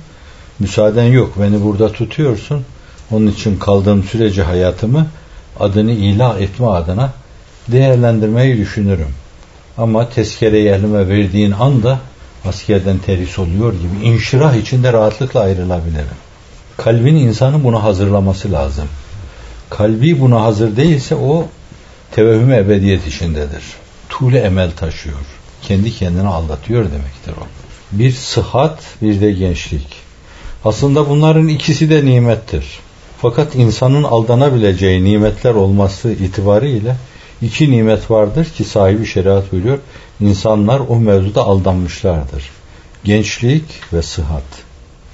Müsaaden 0.59 1.03
yok 1.03 1.33
beni 1.41 1.63
burada 1.63 1.91
tutuyorsun. 1.91 2.65
Onun 3.11 3.27
için 3.27 3.59
kaldığım 3.59 4.03
sürece 4.03 4.43
hayatımı 4.43 5.07
adını 5.59 5.91
ilah 5.91 6.41
etme 6.41 6.67
adına 6.67 7.13
değerlendirmeyi 7.67 8.57
düşünürüm. 8.57 9.07
Ama 9.77 10.09
tezkere 10.09 10.59
elime 10.59 11.07
verdiğin 11.07 11.51
anda 11.51 11.99
askerden 12.45 12.97
teris 12.97 13.39
oluyor 13.39 13.73
gibi 13.73 14.05
inşirah 14.07 14.55
içinde 14.55 14.93
rahatlıkla 14.93 15.39
ayrılabilirim. 15.39 16.19
Kalbin 16.77 17.15
insanı 17.15 17.63
buna 17.63 17.83
hazırlaması 17.83 18.51
lazım. 18.51 18.87
Kalbi 19.69 20.19
buna 20.19 20.41
hazır 20.41 20.77
değilse 20.77 21.15
o 21.15 21.47
tevehüm 22.11 22.53
ebediyet 22.53 23.07
içindedir. 23.07 23.63
Tuğle 24.09 24.39
emel 24.39 24.71
taşıyor. 24.71 25.17
Kendi 25.61 25.93
kendini 25.93 26.27
aldatıyor 26.27 26.85
demektir 26.85 27.33
o. 27.41 27.68
Bir 27.91 28.11
sıhhat 28.11 28.79
bir 29.01 29.21
de 29.21 29.31
gençlik. 29.31 29.87
Aslında 30.65 31.09
bunların 31.09 31.47
ikisi 31.47 31.89
de 31.89 32.05
nimettir. 32.05 32.65
Fakat 33.21 33.55
insanın 33.55 34.03
aldanabileceği 34.03 35.03
nimetler 35.03 35.53
olması 35.53 36.11
itibariyle 36.11 36.95
iki 37.41 37.71
nimet 37.71 38.11
vardır 38.11 38.45
ki 38.45 38.63
sahibi 38.63 39.05
şeriat 39.05 39.51
buyuruyor. 39.51 39.79
İnsanlar 40.19 40.81
o 40.89 40.95
mevzuda 40.95 41.43
aldanmışlardır. 41.43 42.49
Gençlik 43.03 43.63
ve 43.93 44.01
sıhhat. 44.01 44.43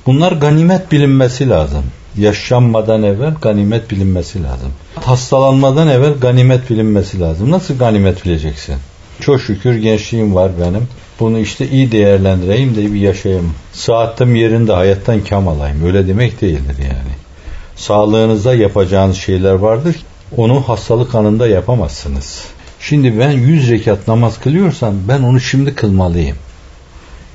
Bunlar 0.06 0.32
ganimet 0.32 0.92
bilinmesi 0.92 1.50
lazım. 1.50 1.84
Yaşanmadan 2.18 3.04
evvel 3.04 3.34
ganimet 3.42 3.92
bilinmesi 3.92 4.44
lazım. 4.44 4.72
Hastalanmadan 4.96 5.88
evvel 5.88 6.14
ganimet 6.14 6.70
bilinmesi 6.70 7.20
lazım. 7.20 7.52
Nasıl 7.52 7.78
ganimet 7.78 8.26
bileceksin? 8.26 8.76
Çok 9.20 9.42
şükür 9.42 9.76
gençliğim 9.76 10.36
var 10.36 10.52
benim. 10.62 10.88
Bunu 11.20 11.40
işte 11.40 11.70
iyi 11.70 11.92
değerlendireyim 11.92 12.76
de 12.76 12.94
bir 12.94 13.00
yaşayayım. 13.00 13.54
Saatim 13.74 14.36
yerinde 14.36 14.74
hayattan 14.74 15.24
kam 15.24 15.48
alayım. 15.48 15.86
Öyle 15.86 16.08
demek 16.08 16.42
değildir 16.42 16.76
yani. 16.80 17.16
Sağlığınıza 17.76 18.54
yapacağınız 18.54 19.18
şeyler 19.18 19.54
vardır. 19.54 19.96
Onu 20.38 20.62
hastalık 20.62 21.16
anında 21.16 21.48
yapamazsınız. 21.48 22.44
Şimdi 22.80 23.20
ben 23.20 23.32
100 23.32 23.72
rekat 23.72 24.08
namaz 24.08 24.40
kılıyorsam 24.40 24.96
ben 25.08 25.22
onu 25.22 25.42
şimdi 25.42 25.76
kılmalıyım. 25.76 26.38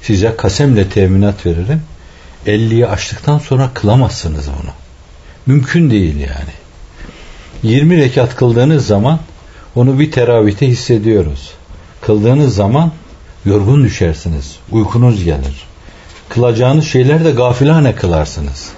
Size 0.03 0.37
kasemle 0.37 0.89
teminat 0.89 1.47
veririm. 1.47 1.83
50'yi 2.47 2.87
açtıktan 2.87 3.39
sonra 3.39 3.71
kılamazsınız 3.75 4.47
bunu. 4.49 4.71
Mümkün 5.47 5.91
değil 5.91 6.17
yani. 6.17 6.53
20 7.63 7.97
rekat 7.97 8.37
kıldığınız 8.37 8.87
zaman 8.87 9.19
onu 9.75 9.99
bir 9.99 10.11
teravihte 10.11 10.69
hissediyoruz. 10.69 11.51
Kıldığınız 12.11 12.55
zaman 12.55 12.93
yorgun 13.45 13.85
düşersiniz. 13.85 14.57
Uykunuz 14.71 15.25
gelir. 15.25 15.67
Kılacağınız 16.29 16.85
şeyler 16.85 17.25
de 17.25 17.31
gafilane 17.31 17.95
kılarsınız. 17.95 18.69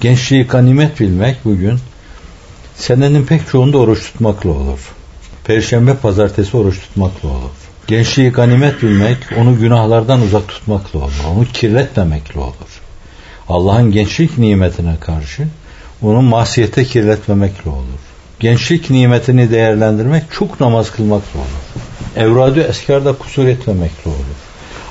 Gençliği 0.00 0.44
ganimet 0.44 1.00
bilmek 1.00 1.44
bugün 1.44 1.78
senenin 2.76 3.26
pek 3.26 3.48
çoğunda 3.48 3.78
oruç 3.78 4.00
tutmakla 4.00 4.50
olur. 4.50 4.78
Perşembe 5.44 5.94
pazartesi 5.94 6.56
oruç 6.56 6.80
tutmakla 6.80 7.28
olur. 7.28 7.50
Gençliği 7.86 8.30
ganimet 8.30 8.82
bilmek 8.82 9.18
onu 9.38 9.58
günahlardan 9.58 10.20
uzak 10.20 10.48
tutmakla 10.48 10.98
olur. 10.98 11.24
Onu 11.36 11.44
kirletmemekle 11.44 12.40
olur. 12.40 12.80
Allah'ın 13.48 13.92
gençlik 13.92 14.38
nimetine 14.38 14.96
karşı 15.00 15.48
onu 16.02 16.22
masiyete 16.22 16.84
kirletmemekle 16.84 17.70
olur. 17.70 18.00
Gençlik 18.40 18.90
nimetini 18.90 19.50
değerlendirmek 19.50 20.22
çok 20.32 20.60
namaz 20.60 20.90
kılmakla 20.90 21.40
olur. 21.40 21.67
Evradu 22.18 22.60
eskarda 22.60 23.12
kusur 23.12 23.46
etmemekle 23.46 24.10
olur. 24.10 24.38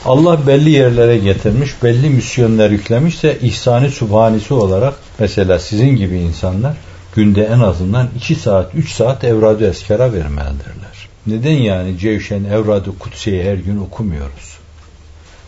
Allah 0.06 0.48
belli 0.48 0.70
yerlere 0.70 1.18
getirmiş, 1.18 1.84
belli 1.84 2.10
misyonlar 2.10 2.70
yüklemişse 2.70 3.38
ihsani 3.42 3.92
subhanisi 3.92 4.54
olarak 4.54 4.94
mesela 5.20 5.60
sizin 5.60 5.96
gibi 5.96 6.18
insanlar 6.18 6.78
günde 7.16 7.44
en 7.44 7.60
azından 7.60 8.10
2 8.16 8.36
saat, 8.36 8.76
3 8.76 8.92
saat 8.92 9.24
evradu 9.24 9.66
eskara 9.66 10.14
vermelidirler. 10.14 11.08
Neden 11.28 11.58
yani 11.58 11.98
Cevşen 11.98 12.44
evradu 12.44 13.00
kutsiyi 13.00 13.44
her 13.44 13.56
gün 13.56 13.78
okumuyoruz? 13.78 14.58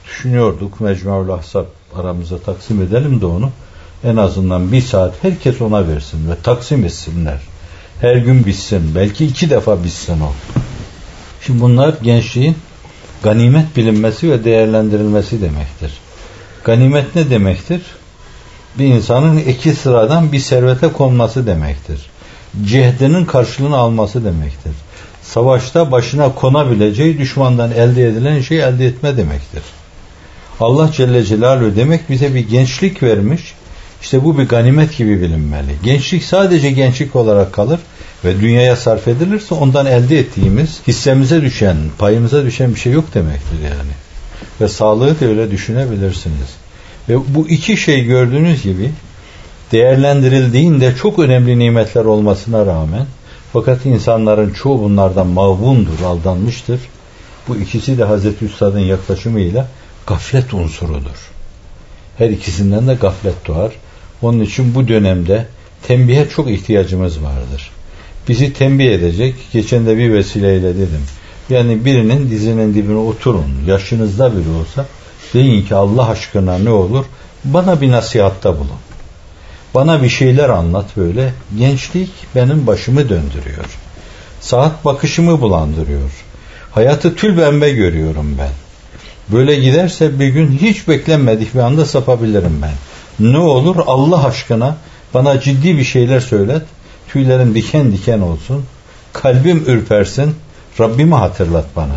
Düşünüyorduk 0.08 0.82
Mecmua'l 0.82 1.30
Ahzab 1.30 1.66
aramıza 1.96 2.38
taksim 2.38 2.82
edelim 2.82 3.22
de 3.22 3.26
onu. 3.26 3.52
En 4.04 4.16
azından 4.16 4.72
bir 4.72 4.82
saat 4.82 5.14
herkes 5.22 5.62
ona 5.62 5.88
versin 5.88 6.30
ve 6.30 6.36
taksim 6.44 6.86
etsinler. 6.86 7.40
Her 8.02 8.16
gün 8.16 8.46
bitsin. 8.46 8.96
Belki 8.96 9.26
iki 9.26 9.50
defa 9.50 9.84
bitsin 9.84 10.20
o. 10.22 10.32
Şimdi 11.46 11.62
bunlar 11.62 11.94
gençliğin 12.02 12.56
ganimet 13.24 13.78
bilinmesi 13.78 14.32
ve 14.32 14.44
değerlendirilmesi 14.44 15.42
demektir. 15.42 15.92
Ganimet 16.64 17.16
ne 17.16 17.30
demektir? 17.30 17.82
Bir 18.80 18.86
insanın 18.86 19.38
iki 19.38 19.74
sıradan 19.74 20.32
bir 20.32 20.40
servete 20.40 20.88
konması 20.88 21.48
demektir. 21.48 22.10
Cehdinin 22.66 23.26
karşılığını 23.26 23.78
alması 23.78 24.26
demektir. 24.26 24.72
Savaşta 25.22 25.92
başına 25.92 26.36
konabileceği 26.36 27.20
düşmandan 27.20 27.72
elde 27.72 28.08
edilen 28.08 28.42
şey 28.42 28.64
elde 28.64 28.86
etme 28.86 29.18
demektir. 29.18 29.64
Allah 30.60 30.92
Celle 30.92 31.24
Celaluhu 31.24 31.76
demek 31.76 32.10
bize 32.10 32.36
bir 32.36 32.50
gençlik 32.50 33.04
vermiş. 33.04 33.54
İşte 34.02 34.24
bu 34.24 34.38
bir 34.38 34.44
ganimet 34.44 34.98
gibi 34.98 35.22
bilinmeli. 35.22 35.76
Gençlik 35.84 36.24
sadece 36.24 36.72
gençlik 36.72 37.16
olarak 37.16 37.54
kalır 37.54 37.80
ve 38.26 38.42
dünyaya 38.42 38.76
sarf 38.76 39.08
edilirse 39.08 39.56
ondan 39.56 39.86
elde 39.86 40.20
ettiğimiz 40.20 40.80
hissemize 40.88 41.42
düşen, 41.42 41.78
payımıza 41.98 42.46
düşen 42.46 42.76
bir 42.76 42.80
şey 42.80 42.94
yok 42.94 43.14
demektir 43.14 43.60
yani. 43.64 43.92
Ve 44.62 44.68
sağlığı 44.68 45.20
da 45.20 45.26
öyle 45.26 45.52
düşünebilirsiniz. 45.52 46.48
Ve 47.10 47.16
bu 47.36 47.48
iki 47.48 47.78
şey 47.78 48.04
gördüğünüz 48.04 48.64
gibi 48.64 48.92
değerlendirildiğinde 49.72 50.96
çok 50.96 51.20
önemli 51.20 51.60
nimetler 51.60 52.06
olmasına 52.06 52.66
rağmen 52.66 53.06
fakat 53.54 53.86
insanların 53.86 54.54
çoğu 54.54 54.82
bunlardan 54.82 55.28
mağbundur, 55.28 56.02
aldanmıştır. 56.06 56.80
Bu 57.48 57.56
ikisi 57.56 57.98
de 57.98 58.04
Hazreti 58.04 58.46
Üstad'ın 58.46 58.80
yaklaşımıyla 58.80 59.68
gaflet 60.08 60.54
unsurudur. 60.54 61.30
Her 62.18 62.30
ikisinden 62.30 62.88
de 62.88 62.94
gaflet 62.94 63.48
doğar. 63.48 63.72
Onun 64.22 64.40
için 64.40 64.76
bu 64.76 64.88
dönemde 64.88 65.46
tembihe 65.88 66.30
çok 66.30 66.50
ihtiyacımız 66.50 67.24
vardır. 67.24 67.72
Bizi 68.30 68.54
tembih 68.54 68.92
edecek, 68.92 69.36
geçen 69.54 69.86
de 69.86 69.98
bir 69.98 70.14
vesileyle 70.14 70.76
dedim. 70.76 71.02
Yani 71.50 71.86
birinin 71.86 72.30
dizinin 72.30 72.74
dibine 72.74 72.98
oturun, 72.98 73.46
yaşınızda 73.68 74.32
biri 74.32 74.50
olsa, 74.50 74.86
deyin 75.34 75.66
ki 75.66 75.76
Allah 75.76 76.10
aşkına 76.10 76.58
ne 76.58 76.70
olur, 76.70 77.06
bana 77.44 77.82
bir 77.82 77.92
nasihatta 77.92 78.56
bulun. 78.56 78.80
Bana 79.76 80.04
bir 80.04 80.10
şeyler 80.10 80.50
anlat 80.50 80.86
böyle. 80.98 81.34
Gençlik 81.58 82.10
benim 82.36 82.68
başımı 82.68 83.00
döndürüyor. 83.00 83.80
Saat 84.42 84.86
bakışımı 84.86 85.42
bulandırıyor. 85.42 86.12
Hayatı 86.72 87.16
tül 87.16 87.38
bembe 87.38 87.72
görüyorum 87.72 88.36
ben. 88.40 88.52
Böyle 89.38 89.56
giderse 89.56 90.20
bir 90.20 90.28
gün 90.28 90.52
hiç 90.62 90.88
beklenmedik 90.88 91.56
bir 91.56 91.60
anda 91.60 91.86
sapabilirim 91.86 92.62
ben. 92.62 92.74
Ne 93.32 93.38
olur 93.38 93.76
Allah 93.88 94.26
aşkına 94.26 94.78
bana 95.14 95.42
ciddi 95.42 95.78
bir 95.78 95.84
şeyler 95.84 96.20
söylet. 96.20 96.62
Tüylerim 97.14 97.56
diken 97.56 97.92
diken 97.92 98.20
olsun. 98.20 98.66
Kalbim 99.14 99.64
ürpersin. 99.68 100.36
Rabbimi 100.80 101.16
hatırlat 101.16 101.66
bana. 101.76 101.96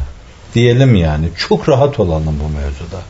Diyelim 0.55 0.95
yani. 0.95 1.29
Çok 1.49 1.69
rahat 1.69 2.01
olalım 2.01 2.35
bu 2.45 2.49
mevzuda. 2.49 3.03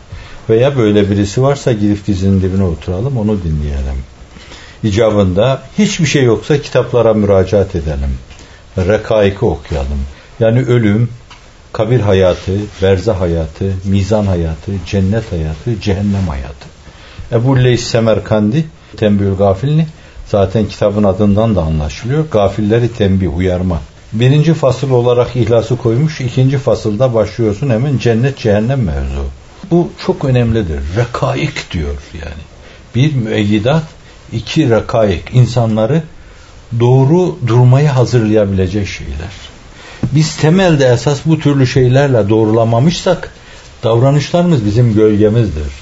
Veya 0.50 0.76
böyle 0.76 1.10
birisi 1.10 1.42
varsa 1.42 1.72
gidip 1.72 2.06
dizinin 2.06 2.42
dibine 2.42 2.64
oturalım 2.64 3.18
onu 3.18 3.42
dinleyelim. 3.42 4.02
İcabında 4.82 5.62
hiçbir 5.78 6.06
şey 6.06 6.24
yoksa 6.24 6.62
kitaplara 6.62 7.14
müracaat 7.14 7.76
edelim. 7.76 8.18
Rekaiki 8.78 9.44
okuyalım. 9.44 10.00
Yani 10.40 10.60
ölüm, 10.60 11.08
kabir 11.72 12.00
hayatı, 12.00 12.52
berzah 12.82 13.20
hayatı, 13.20 13.72
mizan 13.84 14.26
hayatı, 14.26 14.72
cennet 14.86 15.32
hayatı, 15.32 15.80
cehennem 15.80 16.28
hayatı. 16.28 16.66
Ebu 17.32 17.64
Leys 17.64 17.84
Semerkandi 17.84 18.64
Tembül 18.96 19.34
Gafilni 19.34 19.86
zaten 20.26 20.66
kitabın 20.66 21.04
adından 21.04 21.56
da 21.56 21.62
anlaşılıyor. 21.62 22.24
Gafilleri 22.30 22.92
tembih, 22.92 23.36
uyarma. 23.36 23.80
Birinci 24.12 24.54
fasıl 24.54 24.90
olarak 24.90 25.36
ihlası 25.36 25.76
koymuş. 25.76 26.20
ikinci 26.20 26.58
fasılda 26.58 27.14
başlıyorsun 27.14 27.70
hemen 27.70 27.98
cennet 27.98 28.38
cehennem 28.38 28.82
mevzu. 28.82 29.24
Bu 29.70 29.90
çok 30.06 30.24
önemlidir. 30.24 30.80
Rekaik 30.96 31.70
diyor 31.70 31.94
yani. 32.14 32.42
Bir 32.94 33.14
müeyyidat, 33.14 33.82
iki 34.32 34.70
rekaik. 34.70 35.24
insanları 35.32 36.02
doğru 36.80 37.38
durmaya 37.46 37.96
hazırlayabilecek 37.96 38.88
şeyler. 38.88 39.32
Biz 40.02 40.36
temelde 40.36 40.86
esas 40.86 41.20
bu 41.24 41.38
türlü 41.38 41.66
şeylerle 41.66 42.28
doğrulamamışsak 42.28 43.32
davranışlarımız 43.84 44.64
bizim 44.64 44.94
gölgemizdir. 44.94 45.72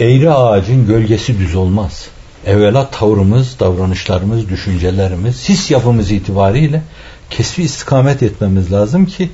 Eğri 0.00 0.30
ağacın 0.30 0.86
gölgesi 0.86 1.38
düz 1.38 1.54
olmaz. 1.54 2.06
Evvela 2.46 2.90
tavrımız, 2.90 3.56
davranışlarımız, 3.60 4.48
düşüncelerimiz, 4.48 5.48
his 5.48 5.70
yapımız 5.70 6.10
itibariyle 6.10 6.82
kesbi 7.30 7.62
istikamet 7.62 8.22
etmemiz 8.22 8.72
lazım 8.72 9.06
ki 9.06 9.30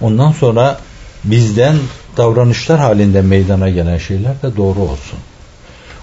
ondan 0.00 0.32
sonra 0.32 0.80
bizden 1.24 1.76
davranışlar 2.16 2.78
halinde 2.78 3.22
meydana 3.22 3.68
gelen 3.68 3.98
şeyler 3.98 4.42
de 4.42 4.56
doğru 4.56 4.80
olsun. 4.80 5.18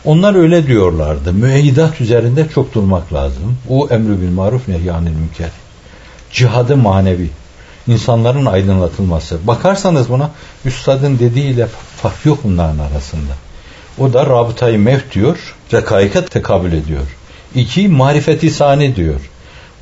Onlar 0.05 0.35
öyle 0.35 0.67
diyorlardı. 0.67 1.33
Müeyyidat 1.33 2.01
üzerinde 2.01 2.47
çok 2.49 2.73
durmak 2.73 3.13
lazım. 3.13 3.57
O 3.69 3.87
emri 3.89 4.21
bil 4.21 4.29
maruf 4.29 4.67
nehyanil 4.67 5.11
münker. 5.11 5.49
Cihadı 6.31 6.77
manevi. 6.77 7.29
insanların 7.87 8.45
aydınlatılması. 8.45 9.47
Bakarsanız 9.47 10.09
buna 10.09 10.31
üstadın 10.65 11.19
dediğiyle 11.19 11.67
fark 12.01 12.25
yok 12.25 12.39
bunların 12.43 12.79
arasında. 12.79 13.33
O 13.99 14.13
da 14.13 14.25
rabıtayı 14.25 14.79
mevt 14.79 15.13
diyor, 15.13 15.55
rekaika 15.73 16.25
tekabül 16.25 16.73
ediyor. 16.73 17.17
İki, 17.55 17.87
marifeti 17.87 18.51
sani 18.51 18.95
diyor. 18.95 19.29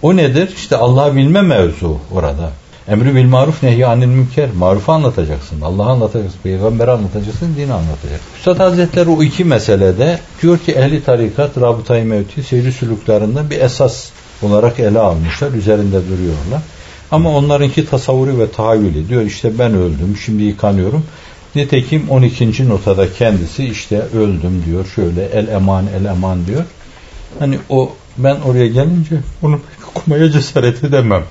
O 0.02 0.16
nedir? 0.16 0.54
İşte 0.56 0.78
Allah'ı 0.78 1.16
bilme 1.16 1.42
mevzu 1.42 1.98
orada. 2.12 2.52
Emri 2.88 3.16
bil 3.16 3.26
maruf 3.26 3.64
nehy 3.64 3.86
anil 3.86 4.08
münker. 4.08 4.50
Marufu 4.58 4.92
anlatacaksın. 4.92 5.62
Allah'ı 5.62 5.90
anlatacaksın. 5.90 6.40
Peygamberi 6.44 6.92
anlatacaksın. 6.92 7.56
Dini 7.58 7.74
anlatacaksın. 7.74 8.28
Üstad 8.38 8.60
Hazretleri 8.60 9.10
o 9.10 9.24
iki 9.24 9.46
meselede 9.46 10.20
diyor 10.42 10.58
ki 10.58 10.72
ehli 10.72 11.04
tarikat 11.04 11.58
rabıtayı 11.58 12.06
mevti 12.06 12.44
seyri 12.44 12.72
sülüklerinden 12.72 13.50
bir 13.50 13.62
esas 13.62 14.10
olarak 14.42 14.80
ele 14.80 15.00
almışlar. 15.00 15.52
Üzerinde 15.52 16.02
duruyorlar. 16.08 16.62
Ama 17.12 17.30
onlarınki 17.38 17.86
tasavvuri 17.86 18.40
ve 18.40 18.52
tahayyülü 18.52 19.10
diyor 19.10 19.22
işte 19.22 19.60
ben 19.60 19.74
öldüm 19.74 20.18
şimdi 20.26 20.44
yıkanıyorum. 20.44 21.06
Nitekim 21.56 22.10
12. 22.10 22.70
notada 22.70 23.14
kendisi 23.14 23.66
işte 23.66 24.02
öldüm 24.02 24.64
diyor 24.66 24.86
şöyle 24.96 25.26
el 25.26 25.48
eman 25.48 25.86
el 26.00 26.06
eman 26.06 26.48
diyor. 26.48 26.64
Hani 27.40 27.60
o 27.70 27.96
ben 28.18 28.36
oraya 28.36 28.68
gelince 28.68 29.16
bunu 29.42 29.60
okumaya 29.90 30.32
cesaret 30.32 30.84
edemem. 30.84 31.24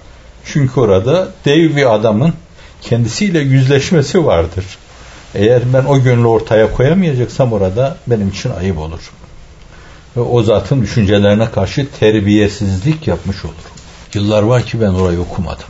Çünkü 0.44 0.80
orada 0.80 1.28
dev 1.44 1.76
bir 1.76 1.94
adamın 1.94 2.35
kendisiyle 2.83 3.38
yüzleşmesi 3.38 4.26
vardır. 4.26 4.64
Eğer 5.35 5.62
ben 5.72 5.85
o 5.85 6.02
gönlü 6.02 6.26
ortaya 6.26 6.72
koyamayacaksam 6.72 7.52
orada 7.52 7.96
benim 8.06 8.28
için 8.28 8.50
ayıp 8.50 8.78
olur. 8.78 9.11
Ve 10.16 10.20
o 10.20 10.42
zatın 10.42 10.83
düşüncelerine 10.83 11.50
karşı 11.50 11.87
terbiyesizlik 12.00 13.06
yapmış 13.06 13.44
olurum. 13.44 13.61
Yıllar 14.14 14.42
var 14.42 14.62
ki 14.62 14.80
ben 14.80 14.90
orayı 14.90 15.20
okumadım. 15.20 15.66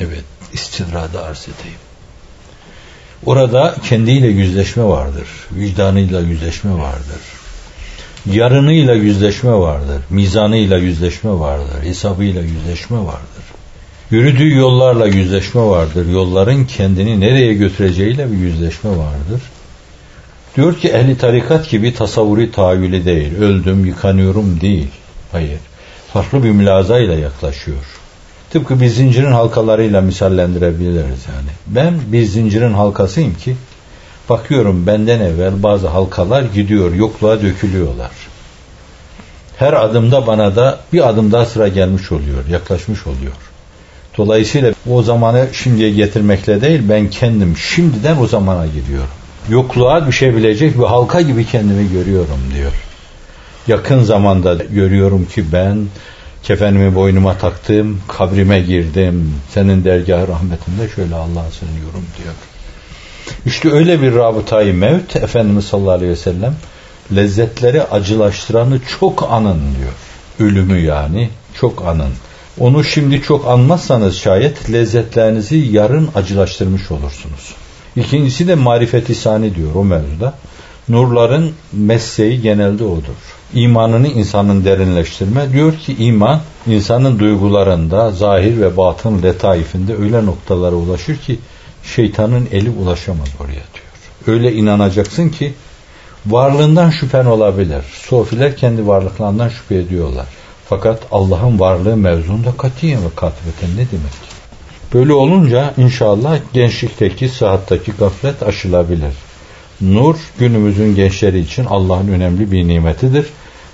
Evet, 0.00 0.24
istidrada 0.52 1.22
arz 1.22 1.42
edeyim. 1.42 1.78
Orada 3.26 3.74
kendiyle 3.88 4.26
yüzleşme 4.26 4.84
vardır. 4.84 5.28
Vicdanıyla 5.52 6.20
yüzleşme 6.20 6.72
vardır. 6.72 7.20
Yarınıyla 8.32 8.94
yüzleşme 8.94 9.52
vardır. 9.52 10.02
Mizanıyla 10.10 10.78
yüzleşme 10.78 11.30
vardır. 11.30 11.82
Hesabıyla 11.82 12.42
yüzleşme 12.42 12.98
vardır. 12.98 13.44
Yürüdüğü 14.10 14.56
yollarla 14.56 15.06
yüzleşme 15.06 15.62
vardır. 15.62 16.06
Yolların 16.08 16.64
kendini 16.64 17.20
nereye 17.20 17.54
götüreceğiyle 17.54 18.32
bir 18.32 18.36
yüzleşme 18.36 18.90
vardır. 18.90 19.42
Diyor 20.56 20.76
ki 20.76 20.88
ehli 20.88 21.18
tarikat 21.18 21.70
gibi 21.70 21.94
tasavvuri 21.94 22.52
tahayyülü 22.52 23.04
değil. 23.04 23.36
Öldüm, 23.38 23.86
yıkanıyorum 23.86 24.60
değil. 24.60 24.88
Hayır. 25.32 25.58
Farklı 26.12 26.44
bir 26.44 26.50
mülazayla 26.50 27.14
yaklaşıyor. 27.14 28.00
Tıpkı 28.50 28.80
bir 28.80 28.88
zincirin 28.88 29.32
halkalarıyla 29.32 30.00
misallendirebiliriz 30.00 31.26
yani. 31.28 31.50
Ben 31.66 31.94
bir 32.06 32.24
zincirin 32.24 32.72
halkasıyım 32.72 33.34
ki 33.34 33.56
bakıyorum 34.28 34.86
benden 34.86 35.20
evvel 35.20 35.62
bazı 35.62 35.88
halkalar 35.88 36.42
gidiyor, 36.42 36.94
yokluğa 36.94 37.42
dökülüyorlar. 37.42 38.10
Her 39.56 39.72
adımda 39.72 40.26
bana 40.26 40.56
da 40.56 40.80
bir 40.92 41.08
adım 41.08 41.32
daha 41.32 41.46
sıra 41.46 41.68
gelmiş 41.68 42.12
oluyor, 42.12 42.46
yaklaşmış 42.50 43.06
oluyor. 43.06 43.32
Dolayısıyla 44.18 44.72
o 44.90 45.02
zamanı 45.02 45.46
şimdiye 45.52 45.90
getirmekle 45.90 46.60
değil 46.60 46.80
ben 46.88 47.10
kendim 47.10 47.56
şimdiden 47.56 48.16
o 48.16 48.26
zamana 48.26 48.66
gidiyorum. 48.66 49.10
Yokluğa 49.48 50.06
düşebilecek 50.06 50.78
bir 50.78 50.84
halka 50.84 51.20
gibi 51.20 51.46
kendimi 51.46 51.92
görüyorum 51.92 52.40
diyor. 52.54 52.72
Yakın 53.66 54.02
zamanda 54.02 54.54
görüyorum 54.54 55.24
ki 55.24 55.44
ben 55.52 55.86
kefenimi 56.42 56.94
boynuma 56.94 57.38
taktım, 57.38 58.00
kabrime 58.08 58.60
girdim. 58.60 59.34
Senin 59.54 59.84
dergah 59.84 60.28
rahmetinde 60.28 60.88
şöyle 60.96 61.14
Allah'a 61.14 61.50
sığınıyorum 61.50 62.06
diyor. 62.18 62.34
İşte 63.46 63.70
öyle 63.70 64.02
bir 64.02 64.14
rabıtayı 64.14 64.74
mevt 64.74 65.16
Efendimiz 65.16 65.64
sallallahu 65.64 65.90
aleyhi 65.90 66.12
ve 66.12 66.16
sellem 66.16 66.54
lezzetleri 67.16 67.82
acılaştıranı 67.82 68.80
çok 69.00 69.28
anın 69.30 69.60
diyor. 69.78 69.92
Ölümü 70.50 70.80
yani 70.80 71.30
çok 71.54 71.86
anın. 71.86 72.12
Onu 72.58 72.84
şimdi 72.84 73.22
çok 73.22 73.46
anmazsanız 73.48 74.16
şayet 74.16 74.72
lezzetlerinizi 74.72 75.56
yarın 75.56 76.08
acılaştırmış 76.14 76.90
olursunuz. 76.90 77.54
İkincisi 77.96 78.48
de 78.48 78.54
marifeti 78.54 79.14
sani 79.14 79.54
diyor 79.54 79.74
o 79.74 79.84
mevzuda. 79.84 80.34
Nurların 80.90 81.52
mesleği 81.72 82.40
genelde 82.40 82.84
odur. 82.84 83.14
İmanını 83.54 84.08
insanın 84.08 84.64
derinleştirme. 84.64 85.52
Diyor 85.52 85.76
ki 85.76 85.96
iman 85.98 86.40
insanın 86.66 87.18
duygularında, 87.18 88.10
zahir 88.10 88.60
ve 88.60 88.76
batın 88.76 89.22
letaifinde 89.22 89.96
öyle 89.96 90.26
noktalara 90.26 90.74
ulaşır 90.74 91.16
ki 91.16 91.38
şeytanın 91.84 92.48
eli 92.52 92.70
ulaşamaz 92.70 93.28
oraya 93.40 93.52
diyor. 93.52 93.90
Öyle 94.26 94.52
inanacaksın 94.52 95.28
ki 95.28 95.52
varlığından 96.26 96.90
şüphen 96.90 97.24
olabilir. 97.24 97.84
Sofiler 98.08 98.56
kendi 98.56 98.86
varlıklarından 98.86 99.48
şüphe 99.48 99.74
ediyorlar. 99.74 100.26
Fakat 100.68 101.02
Allah'ın 101.12 101.60
varlığı 101.60 101.96
mevzunda 101.96 102.52
katiyen 102.58 103.04
ve 103.04 103.08
katibeten 103.16 103.70
ne 103.70 103.76
demek? 103.76 104.40
Böyle 104.94 105.12
olunca 105.12 105.74
inşallah 105.76 106.38
gençlikteki, 106.52 107.28
sıhhattaki 107.28 107.92
gaflet 107.92 108.42
aşılabilir. 108.42 109.12
Nur 109.80 110.16
günümüzün 110.38 110.94
gençleri 110.94 111.38
için 111.38 111.64
Allah'ın 111.64 112.08
önemli 112.08 112.52
bir 112.52 112.68
nimetidir. 112.68 113.26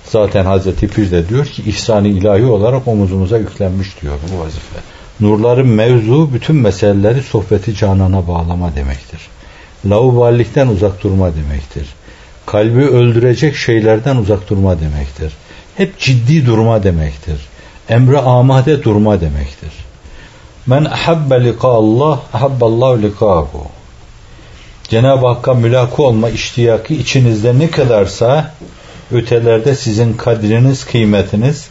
Zaten 0.04 0.44
Hazreti 0.44 0.88
Pir 0.88 1.10
de 1.10 1.28
diyor 1.28 1.46
ki 1.46 1.62
ihsani 1.62 2.08
ilahi 2.08 2.44
olarak 2.44 2.88
omuzumuza 2.88 3.38
yüklenmiş 3.38 4.02
diyor 4.02 4.14
bu 4.32 4.40
vazife. 4.40 4.78
Nurların 5.20 5.68
mevzu 5.68 6.30
bütün 6.32 6.56
meseleleri 6.56 7.22
sohbeti 7.22 7.74
canana 7.74 8.28
bağlama 8.28 8.76
demektir. 8.76 9.20
Lauballikten 9.86 10.68
uzak 10.68 11.02
durma 11.02 11.30
demektir. 11.34 11.86
Kalbi 12.46 12.82
öldürecek 12.82 13.56
şeylerden 13.56 14.16
uzak 14.16 14.50
durma 14.50 14.80
demektir. 14.80 15.32
Hep 15.76 15.98
ciddi 15.98 16.46
durma 16.46 16.82
demektir. 16.82 17.36
Emre 17.88 18.18
amade 18.18 18.82
durma 18.82 19.20
demektir. 19.20 19.72
Men 20.66 20.84
ahabbe 20.84 21.44
lika 21.44 21.68
Allah, 21.68 22.20
ahabballahu 22.32 23.02
likahu. 23.02 23.75
Cenab-ı 24.88 25.26
Hakk'a 25.26 25.54
mülakı 25.54 26.02
olma 26.02 26.28
iştiyakı 26.28 26.94
içinizde 26.94 27.58
ne 27.58 27.70
kadarsa 27.70 28.54
ötelerde 29.12 29.74
sizin 29.74 30.12
kadriniz, 30.12 30.84
kıymetiniz, 30.84 31.68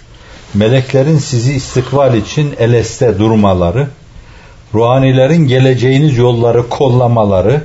meleklerin 0.54 1.18
sizi 1.18 1.54
istikbal 1.54 2.16
için 2.16 2.56
eleste 2.60 3.20
durmaları, 3.20 3.88
ruhanilerin 4.74 5.48
geleceğiniz 5.48 6.18
yolları 6.18 6.70
kollamaları, 6.70 7.62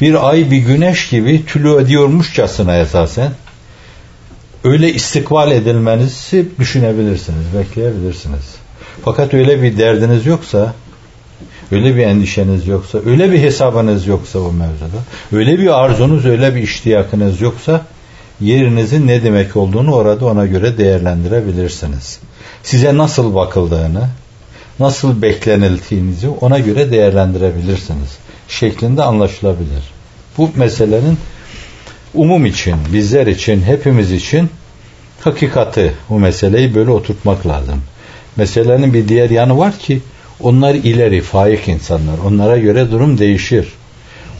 bir 0.00 0.28
ay 0.28 0.50
bir 0.50 0.56
güneş 0.56 1.08
gibi 1.08 1.46
tülü 1.46 1.82
ediyormuşçasına 1.82 2.76
esasen, 2.76 3.30
öyle 4.64 4.92
istikbal 4.92 5.52
edilmenizi 5.52 6.48
düşünebilirsiniz, 6.58 7.44
bekleyebilirsiniz. 7.58 8.54
Fakat 9.04 9.34
öyle 9.34 9.62
bir 9.62 9.78
derdiniz 9.78 10.26
yoksa, 10.26 10.74
öyle 11.72 11.96
bir 11.96 12.02
endişeniz 12.02 12.66
yoksa, 12.66 12.98
öyle 13.06 13.32
bir 13.32 13.38
hesabınız 13.38 14.06
yoksa 14.06 14.38
o 14.38 14.52
mevzuda, 14.52 15.02
öyle 15.32 15.58
bir 15.58 15.84
arzunuz, 15.84 16.26
öyle 16.26 16.54
bir 16.54 16.62
iştiyakınız 16.62 17.40
yoksa, 17.40 17.84
yerinizin 18.40 19.06
ne 19.06 19.22
demek 19.22 19.56
olduğunu 19.56 19.94
orada 19.94 20.26
ona 20.26 20.46
göre 20.46 20.78
değerlendirebilirsiniz. 20.78 22.18
Size 22.62 22.96
nasıl 22.96 23.34
bakıldığını, 23.34 24.08
nasıl 24.80 25.22
beklenildiğinizi 25.22 26.28
ona 26.28 26.58
göre 26.58 26.90
değerlendirebilirsiniz. 26.90 28.18
Şeklinde 28.48 29.02
anlaşılabilir. 29.02 29.82
Bu 30.38 30.50
meselenin 30.56 31.18
umum 32.14 32.46
için, 32.46 32.74
bizler 32.92 33.26
için, 33.26 33.62
hepimiz 33.62 34.12
için 34.12 34.50
hakikati 35.20 35.92
bu 36.10 36.18
meseleyi 36.18 36.74
böyle 36.74 36.90
oturtmak 36.90 37.46
lazım. 37.46 37.82
Meselenin 38.36 38.94
bir 38.94 39.08
diğer 39.08 39.30
yanı 39.30 39.58
var 39.58 39.78
ki 39.78 40.00
onlar 40.40 40.74
ileri, 40.74 41.20
faik 41.20 41.68
insanlar. 41.68 42.18
Onlara 42.26 42.58
göre 42.58 42.90
durum 42.90 43.18
değişir. 43.18 43.68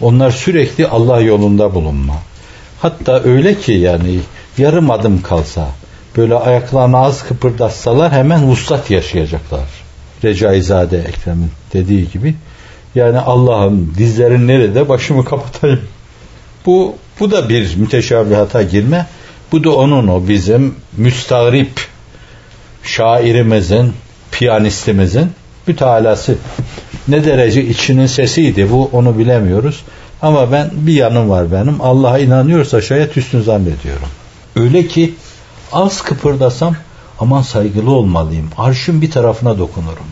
Onlar 0.00 0.30
sürekli 0.30 0.86
Allah 0.86 1.20
yolunda 1.20 1.74
bulunma. 1.74 2.14
Hatta 2.80 3.22
öyle 3.22 3.54
ki 3.54 3.72
yani 3.72 4.18
yarım 4.58 4.90
adım 4.90 5.22
kalsa 5.22 5.68
böyle 6.16 6.34
ayaklarını 6.34 6.98
az 6.98 7.24
kıpırdatsalar 7.24 8.12
hemen 8.12 8.48
vuslat 8.48 8.90
yaşayacaklar. 8.90 9.64
Recaizade 10.24 10.98
Ekrem'in 10.98 11.50
dediği 11.72 12.10
gibi 12.10 12.34
yani 12.94 13.18
Allah'ım 13.18 13.94
dizlerin 13.98 14.48
nerede 14.48 14.88
başımı 14.88 15.24
kapatayım. 15.24 15.80
Bu 16.66 16.94
bu 17.20 17.30
da 17.30 17.48
bir 17.48 17.76
müteşabihata 17.76 18.62
girme. 18.62 19.06
Bu 19.52 19.64
da 19.64 19.74
onun 19.74 20.08
o 20.08 20.28
bizim 20.28 20.74
müstagrip 20.96 21.80
şairimizin, 22.82 23.92
piyanistimizin 24.32 25.30
mütalası. 25.68 26.38
Ne 27.08 27.24
derece 27.24 27.64
içinin 27.64 28.06
sesiydi 28.06 28.70
bu 28.70 28.90
onu 28.92 29.18
bilemiyoruz. 29.18 29.84
Ama 30.22 30.52
ben 30.52 30.70
bir 30.72 30.92
yanım 30.92 31.30
var 31.30 31.52
benim. 31.52 31.80
Allah'a 31.80 32.18
inanıyorsa 32.18 32.82
şayet 32.82 33.16
hüsnü 33.16 33.42
zannediyorum. 33.42 34.08
Öyle 34.56 34.86
ki 34.86 35.14
az 35.72 36.02
kıpırdasam 36.02 36.76
aman 37.20 37.42
saygılı 37.42 37.90
olmalıyım. 37.90 38.50
Arşın 38.58 39.02
bir 39.02 39.10
tarafına 39.10 39.58
dokunurum. 39.58 40.06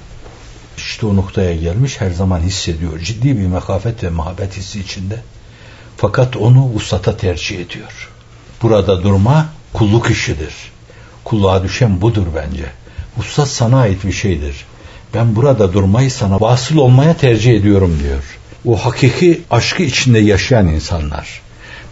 İşte 0.76 1.06
o 1.06 1.16
noktaya 1.16 1.56
gelmiş 1.56 2.00
her 2.00 2.10
zaman 2.10 2.40
hissediyor. 2.40 2.98
Ciddi 2.98 3.38
bir 3.38 3.46
mekafet 3.46 4.04
ve 4.04 4.10
muhabbet 4.10 4.56
hissi 4.56 4.80
içinde. 4.80 5.22
Fakat 5.96 6.36
onu 6.36 6.70
usata 6.74 7.16
tercih 7.16 7.60
ediyor. 7.60 8.10
Burada 8.62 9.02
durma 9.02 9.46
kulluk 9.72 10.10
işidir. 10.10 10.54
Kulluğa 11.24 11.62
düşen 11.62 12.00
budur 12.00 12.26
bence. 12.36 12.64
Ustat 13.18 13.48
sana 13.48 13.80
ait 13.80 14.04
bir 14.04 14.12
şeydir. 14.12 14.64
Ben 15.14 15.36
burada 15.36 15.72
durmayı 15.72 16.10
sana 16.10 16.40
vasıl 16.40 16.76
olmaya 16.76 17.14
tercih 17.14 17.54
ediyorum 17.54 17.98
diyor 18.02 18.38
o 18.66 18.76
hakiki 18.76 19.40
aşkı 19.50 19.82
içinde 19.82 20.18
yaşayan 20.18 20.66
insanlar. 20.66 21.40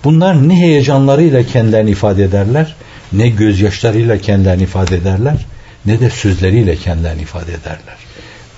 Bunlar 0.05 0.49
ne 0.49 0.55
heyecanlarıyla 0.55 1.43
kendilerini 1.43 1.91
ifade 1.91 2.25
ederler, 2.25 2.75
ne 3.13 3.29
gözyaşlarıyla 3.29 4.19
kendilerini 4.19 4.63
ifade 4.63 4.97
ederler, 4.97 5.47
ne 5.87 6.01
de 6.01 6.11
sözleriyle 6.11 6.77
kendilerini 6.77 7.23
ifade 7.23 7.53
ederler. 7.53 7.97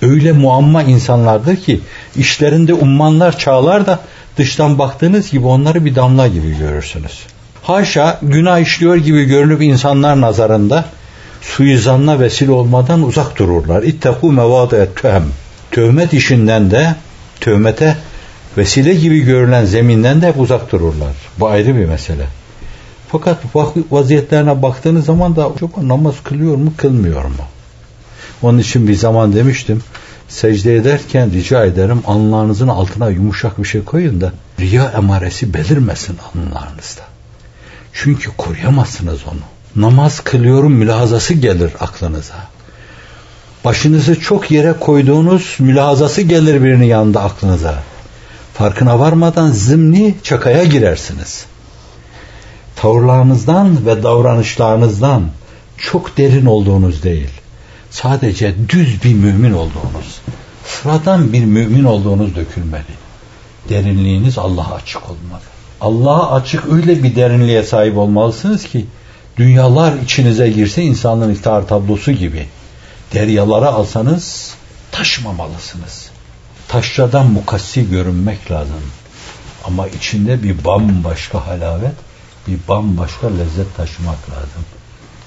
Öyle 0.01 0.31
muamma 0.31 0.83
insanlardır 0.83 1.55
ki 1.55 1.79
işlerinde 2.15 2.73
ummanlar 2.73 3.37
çağlar 3.37 3.85
da 3.85 3.99
dıştan 4.37 4.79
baktığınız 4.79 5.31
gibi 5.31 5.45
onları 5.45 5.85
bir 5.85 5.95
damla 5.95 6.27
gibi 6.27 6.57
görürsünüz. 6.57 7.19
Haşa 7.63 8.19
günah 8.21 8.59
işliyor 8.59 8.95
gibi 8.95 9.23
görünüp 9.23 9.61
insanlar 9.61 10.21
nazarında 10.21 10.85
suizanla 11.45 12.19
vesile 12.19 12.51
olmadan 12.51 13.03
uzak 13.03 13.39
dururlar. 13.39 13.83
İttekû 13.83 14.31
mevâdiyet 14.31 14.95
töhem. 14.95 15.25
Tövmet 15.71 16.13
işinden 16.13 16.71
de 16.71 16.95
tövmete 17.39 17.97
vesile 18.57 18.93
gibi 18.93 19.19
görülen 19.19 19.65
zeminden 19.65 20.21
de 20.21 20.27
hep 20.27 20.39
uzak 20.39 20.71
dururlar. 20.71 21.13
Bu 21.39 21.47
ayrı 21.47 21.75
bir 21.75 21.85
mesele. 21.85 22.27
Fakat 23.11 23.37
vaziyetlerine 23.91 24.61
baktığınız 24.61 25.05
zaman 25.05 25.35
da 25.35 25.51
acaba 25.51 25.87
namaz 25.87 26.15
kılıyor 26.23 26.55
mu 26.55 26.73
kılmıyor 26.77 27.25
mu? 27.25 27.45
Onun 28.41 28.57
için 28.57 28.87
bir 28.87 28.95
zaman 28.95 29.33
demiştim 29.33 29.81
secde 30.27 30.75
ederken 30.75 31.31
rica 31.31 31.65
ederim 31.65 32.01
anlarınızın 32.07 32.67
altına 32.67 33.09
yumuşak 33.09 33.59
bir 33.59 33.67
şey 33.67 33.83
koyun 33.83 34.21
da 34.21 34.33
riya 34.59 34.85
emaresi 34.85 35.53
belirmesin 35.53 36.17
anlarınızda. 36.35 37.01
Çünkü 37.93 38.31
koruyamazsınız 38.37 39.19
onu. 39.27 39.54
Namaz 39.75 40.19
kılıyorum 40.19 40.73
mülahazası 40.73 41.33
gelir 41.33 41.71
aklınıza. 41.79 42.35
Başınızı 43.65 44.19
çok 44.19 44.51
yere 44.51 44.73
koyduğunuz 44.73 45.55
mülahazası 45.59 46.21
gelir 46.21 46.63
birinin 46.63 46.85
yanında 46.85 47.23
aklınıza. 47.23 47.83
Farkına 48.53 48.99
varmadan 48.99 49.51
zımni 49.51 50.15
çakaya 50.23 50.63
girersiniz. 50.63 51.45
Tavırlarınızdan 52.75 53.85
ve 53.85 54.03
davranışlarınızdan 54.03 55.23
çok 55.77 56.17
derin 56.17 56.45
olduğunuz 56.45 57.03
değil. 57.03 57.29
Sadece 57.91 58.55
düz 58.69 59.03
bir 59.03 59.13
mümin 59.13 59.53
olduğunuz, 59.53 60.21
sıradan 60.65 61.33
bir 61.33 61.45
mümin 61.45 61.83
olduğunuz 61.83 62.35
dökülmeli. 62.35 62.83
Derinliğiniz 63.69 64.37
Allah'a 64.37 64.73
açık 64.75 65.03
olmalı. 65.03 65.41
Allah'a 65.81 66.35
açık 66.35 66.73
öyle 66.73 67.03
bir 67.03 67.15
derinliğe 67.15 67.63
sahip 67.63 67.97
olmalısınız 67.97 68.63
ki 68.63 68.85
dünyalar 69.37 69.93
içinize 70.03 70.49
girse 70.49 70.83
insanlığın 70.83 71.31
iftihar 71.31 71.67
tablosu 71.67 72.11
gibi 72.11 72.47
deryalara 73.13 73.67
alsanız 73.67 74.53
taşmamalısınız. 74.91 76.09
Taşradan 76.67 77.25
mukassi 77.25 77.89
görünmek 77.89 78.51
lazım. 78.51 78.83
Ama 79.65 79.87
içinde 79.87 80.43
bir 80.43 80.63
bambaşka 80.63 81.47
halavet, 81.47 81.93
bir 82.47 82.57
bambaşka 82.67 83.27
lezzet 83.27 83.77
taşımak 83.77 84.29
lazım. 84.29 84.65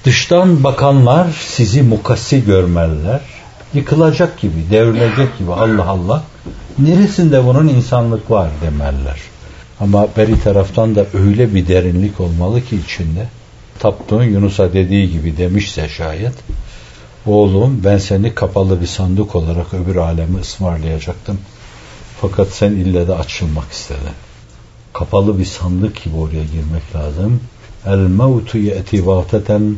Dıştan 0.05 0.63
bakanlar 0.63 1.27
sizi 1.47 1.81
mukassi 1.81 2.45
görmeliler. 2.45 3.21
Yıkılacak 3.73 4.39
gibi, 4.39 4.71
devrilecek 4.71 5.37
gibi 5.39 5.53
Allah 5.53 5.87
Allah. 5.87 6.23
Neresinde 6.79 7.45
bunun 7.45 7.67
insanlık 7.67 8.31
var 8.31 8.49
demeliler. 8.61 9.19
Ama 9.79 10.07
beri 10.17 10.43
taraftan 10.43 10.95
da 10.95 11.05
öyle 11.13 11.55
bir 11.55 11.67
derinlik 11.67 12.19
olmalı 12.19 12.65
ki 12.65 12.75
içinde. 12.85 13.27
Taptığın 13.79 14.23
Yunus'a 14.23 14.73
dediği 14.73 15.11
gibi 15.11 15.37
demişse 15.37 15.89
şayet. 15.89 16.33
Oğlum 17.25 17.81
ben 17.83 17.97
seni 17.97 18.35
kapalı 18.35 18.81
bir 18.81 18.87
sandık 18.87 19.35
olarak 19.35 19.73
öbür 19.73 19.95
alemi 19.95 20.39
ısmarlayacaktım. 20.39 21.39
Fakat 22.21 22.47
sen 22.47 22.71
ille 22.71 23.07
de 23.07 23.15
açılmak 23.15 23.71
istedin. 23.71 24.15
Kapalı 24.93 25.39
bir 25.39 25.45
sandık 25.45 26.03
gibi 26.03 26.15
oraya 26.15 26.43
girmek 26.43 26.95
lazım. 26.95 27.39
El 27.85 27.97
mevtu 27.97 28.57
ye'ti 28.57 29.07
vâteten 29.07 29.75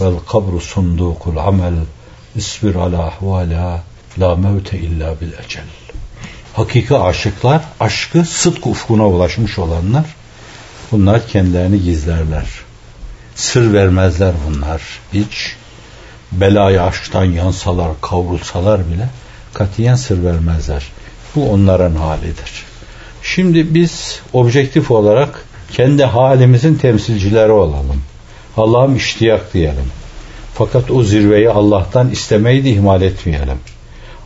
vel 0.00 0.14
kabru 0.28 0.60
sundukul 0.60 1.36
amel 1.36 1.74
isbir 2.36 2.74
ala 2.74 3.06
ahvala 3.06 3.82
la 4.18 4.36
mevte 4.36 4.78
illa 4.78 5.20
bil 5.20 5.32
ecel. 5.44 5.64
Hakiki 6.54 6.96
aşıklar, 6.96 7.62
aşkı 7.80 8.24
sıdk 8.24 8.66
ufkuna 8.66 9.08
ulaşmış 9.08 9.58
olanlar, 9.58 10.04
bunlar 10.92 11.28
kendilerini 11.28 11.82
gizlerler. 11.82 12.63
Sır 13.34 13.72
vermezler 13.72 14.34
bunlar 14.48 14.82
hiç. 15.12 15.56
Belayı 16.32 16.82
aşktan 16.82 17.24
yansalar, 17.24 17.90
kavrulsalar 18.00 18.80
bile 18.90 19.08
katiyen 19.54 19.94
sır 19.94 20.24
vermezler. 20.24 20.86
Bu 21.34 21.50
onların 21.50 21.94
halidir. 21.94 22.64
Şimdi 23.22 23.74
biz 23.74 24.20
objektif 24.32 24.90
olarak 24.90 25.44
kendi 25.72 26.04
halimizin 26.04 26.74
temsilcileri 26.74 27.52
olalım. 27.52 28.02
Allah'ım 28.56 28.96
iştiyak 28.96 29.54
diyelim. 29.54 29.90
Fakat 30.54 30.90
o 30.90 31.02
zirveyi 31.02 31.50
Allah'tan 31.50 32.10
istemeyi 32.10 32.64
de 32.64 32.70
ihmal 32.70 33.02
etmeyelim. 33.02 33.58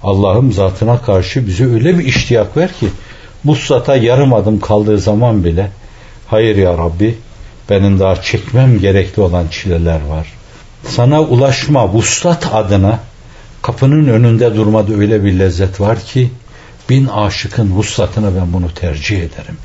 Allah'ım 0.02 0.52
zatına 0.52 1.02
karşı 1.02 1.46
bize 1.46 1.64
öyle 1.64 1.98
bir 1.98 2.04
iştiyak 2.04 2.56
ver 2.56 2.72
ki 2.72 2.88
bu 3.44 3.56
sata 3.56 3.96
yarım 3.96 4.34
adım 4.34 4.60
kaldığı 4.60 4.98
zaman 4.98 5.44
bile 5.44 5.70
hayır 6.26 6.56
ya 6.56 6.78
Rabbi 6.78 7.18
benim 7.70 7.98
daha 7.98 8.22
çekmem 8.22 8.80
gerekli 8.80 9.22
olan 9.22 9.48
çileler 9.48 10.00
var. 10.06 10.26
Sana 10.86 11.22
ulaşma 11.22 11.92
vuslat 11.92 12.54
adına 12.54 12.98
kapının 13.62 14.08
önünde 14.08 14.56
durmada 14.56 14.94
öyle 14.94 15.24
bir 15.24 15.38
lezzet 15.38 15.80
var 15.80 16.04
ki 16.04 16.30
bin 16.90 17.06
aşıkın 17.06 17.70
vuslatını 17.70 18.36
ben 18.40 18.52
bunu 18.52 18.74
tercih 18.74 19.16
ederim. 19.16 19.56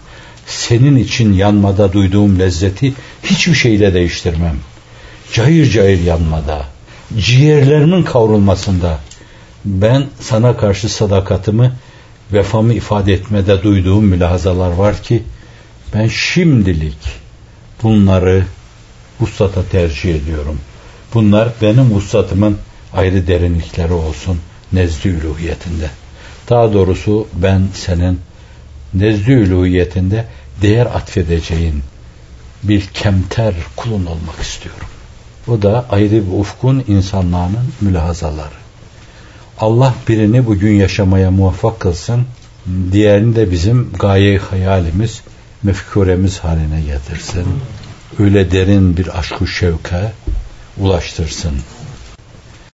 Senin 0.48 0.96
için 0.96 1.34
yanmada 1.34 1.94
duyduğum 1.94 2.40
lezzeti 2.40 2.94
hiçbir 3.24 3.56
şeyle 3.56 3.94
değiştirmem. 3.94 4.56
Cayır 5.34 5.70
cayır 5.70 6.04
yanmada, 6.04 6.66
ciğerlerimin 7.18 8.04
kavrulmasında 8.04 9.00
ben 9.66 10.06
sana 10.20 10.58
karşı 10.58 10.90
sadakatimi, 10.90 11.72
vefamı 12.34 12.74
ifade 12.74 13.14
etmede 13.14 13.64
duyduğum 13.64 14.06
mülahazalar 14.06 14.72
var 14.72 15.04
ki 15.04 15.24
ben 15.94 16.08
şimdilik 16.08 17.23
bunları 17.84 18.46
vuslata 19.20 19.66
tercih 19.66 20.16
ediyorum. 20.16 20.60
Bunlar 21.14 21.50
benim 21.62 21.92
vuslatımın 21.92 22.58
ayrı 22.94 23.28
derinlikleri 23.28 23.94
olsun 23.94 24.40
nezdi 24.74 25.08
üluhiyetinde. 25.08 25.90
Daha 26.50 26.74
doğrusu 26.74 27.28
ben 27.34 27.68
senin 27.74 28.20
nezdi 28.94 29.32
üluhiyetinde 29.32 30.26
değer 30.62 30.86
atfedeceğin 30.86 31.84
bir 32.64 32.82
kemter 32.82 33.54
kulun 33.76 34.06
olmak 34.06 34.40
istiyorum. 34.42 34.88
O 35.48 35.62
da 35.62 35.86
ayrı 35.90 36.12
bir 36.12 36.40
ufkun 36.40 36.84
insanlığının 36.88 37.74
mülahazaları. 37.82 38.64
Allah 39.60 39.96
birini 40.08 40.46
bugün 40.46 40.74
yaşamaya 40.74 41.32
muvaffak 41.32 41.80
kılsın, 41.80 42.26
diğerini 42.92 43.36
de 43.36 43.52
bizim 43.52 43.92
gaye 44.00 44.38
hayalimiz, 44.38 45.22
mefkuremiz 45.64 46.40
haline 46.40 46.82
getirsin. 46.82 47.46
Öyle 48.20 48.52
derin 48.52 48.98
bir 48.98 49.20
aşkı 49.20 49.48
şevke 49.48 50.12
ulaştırsın. 50.78 51.54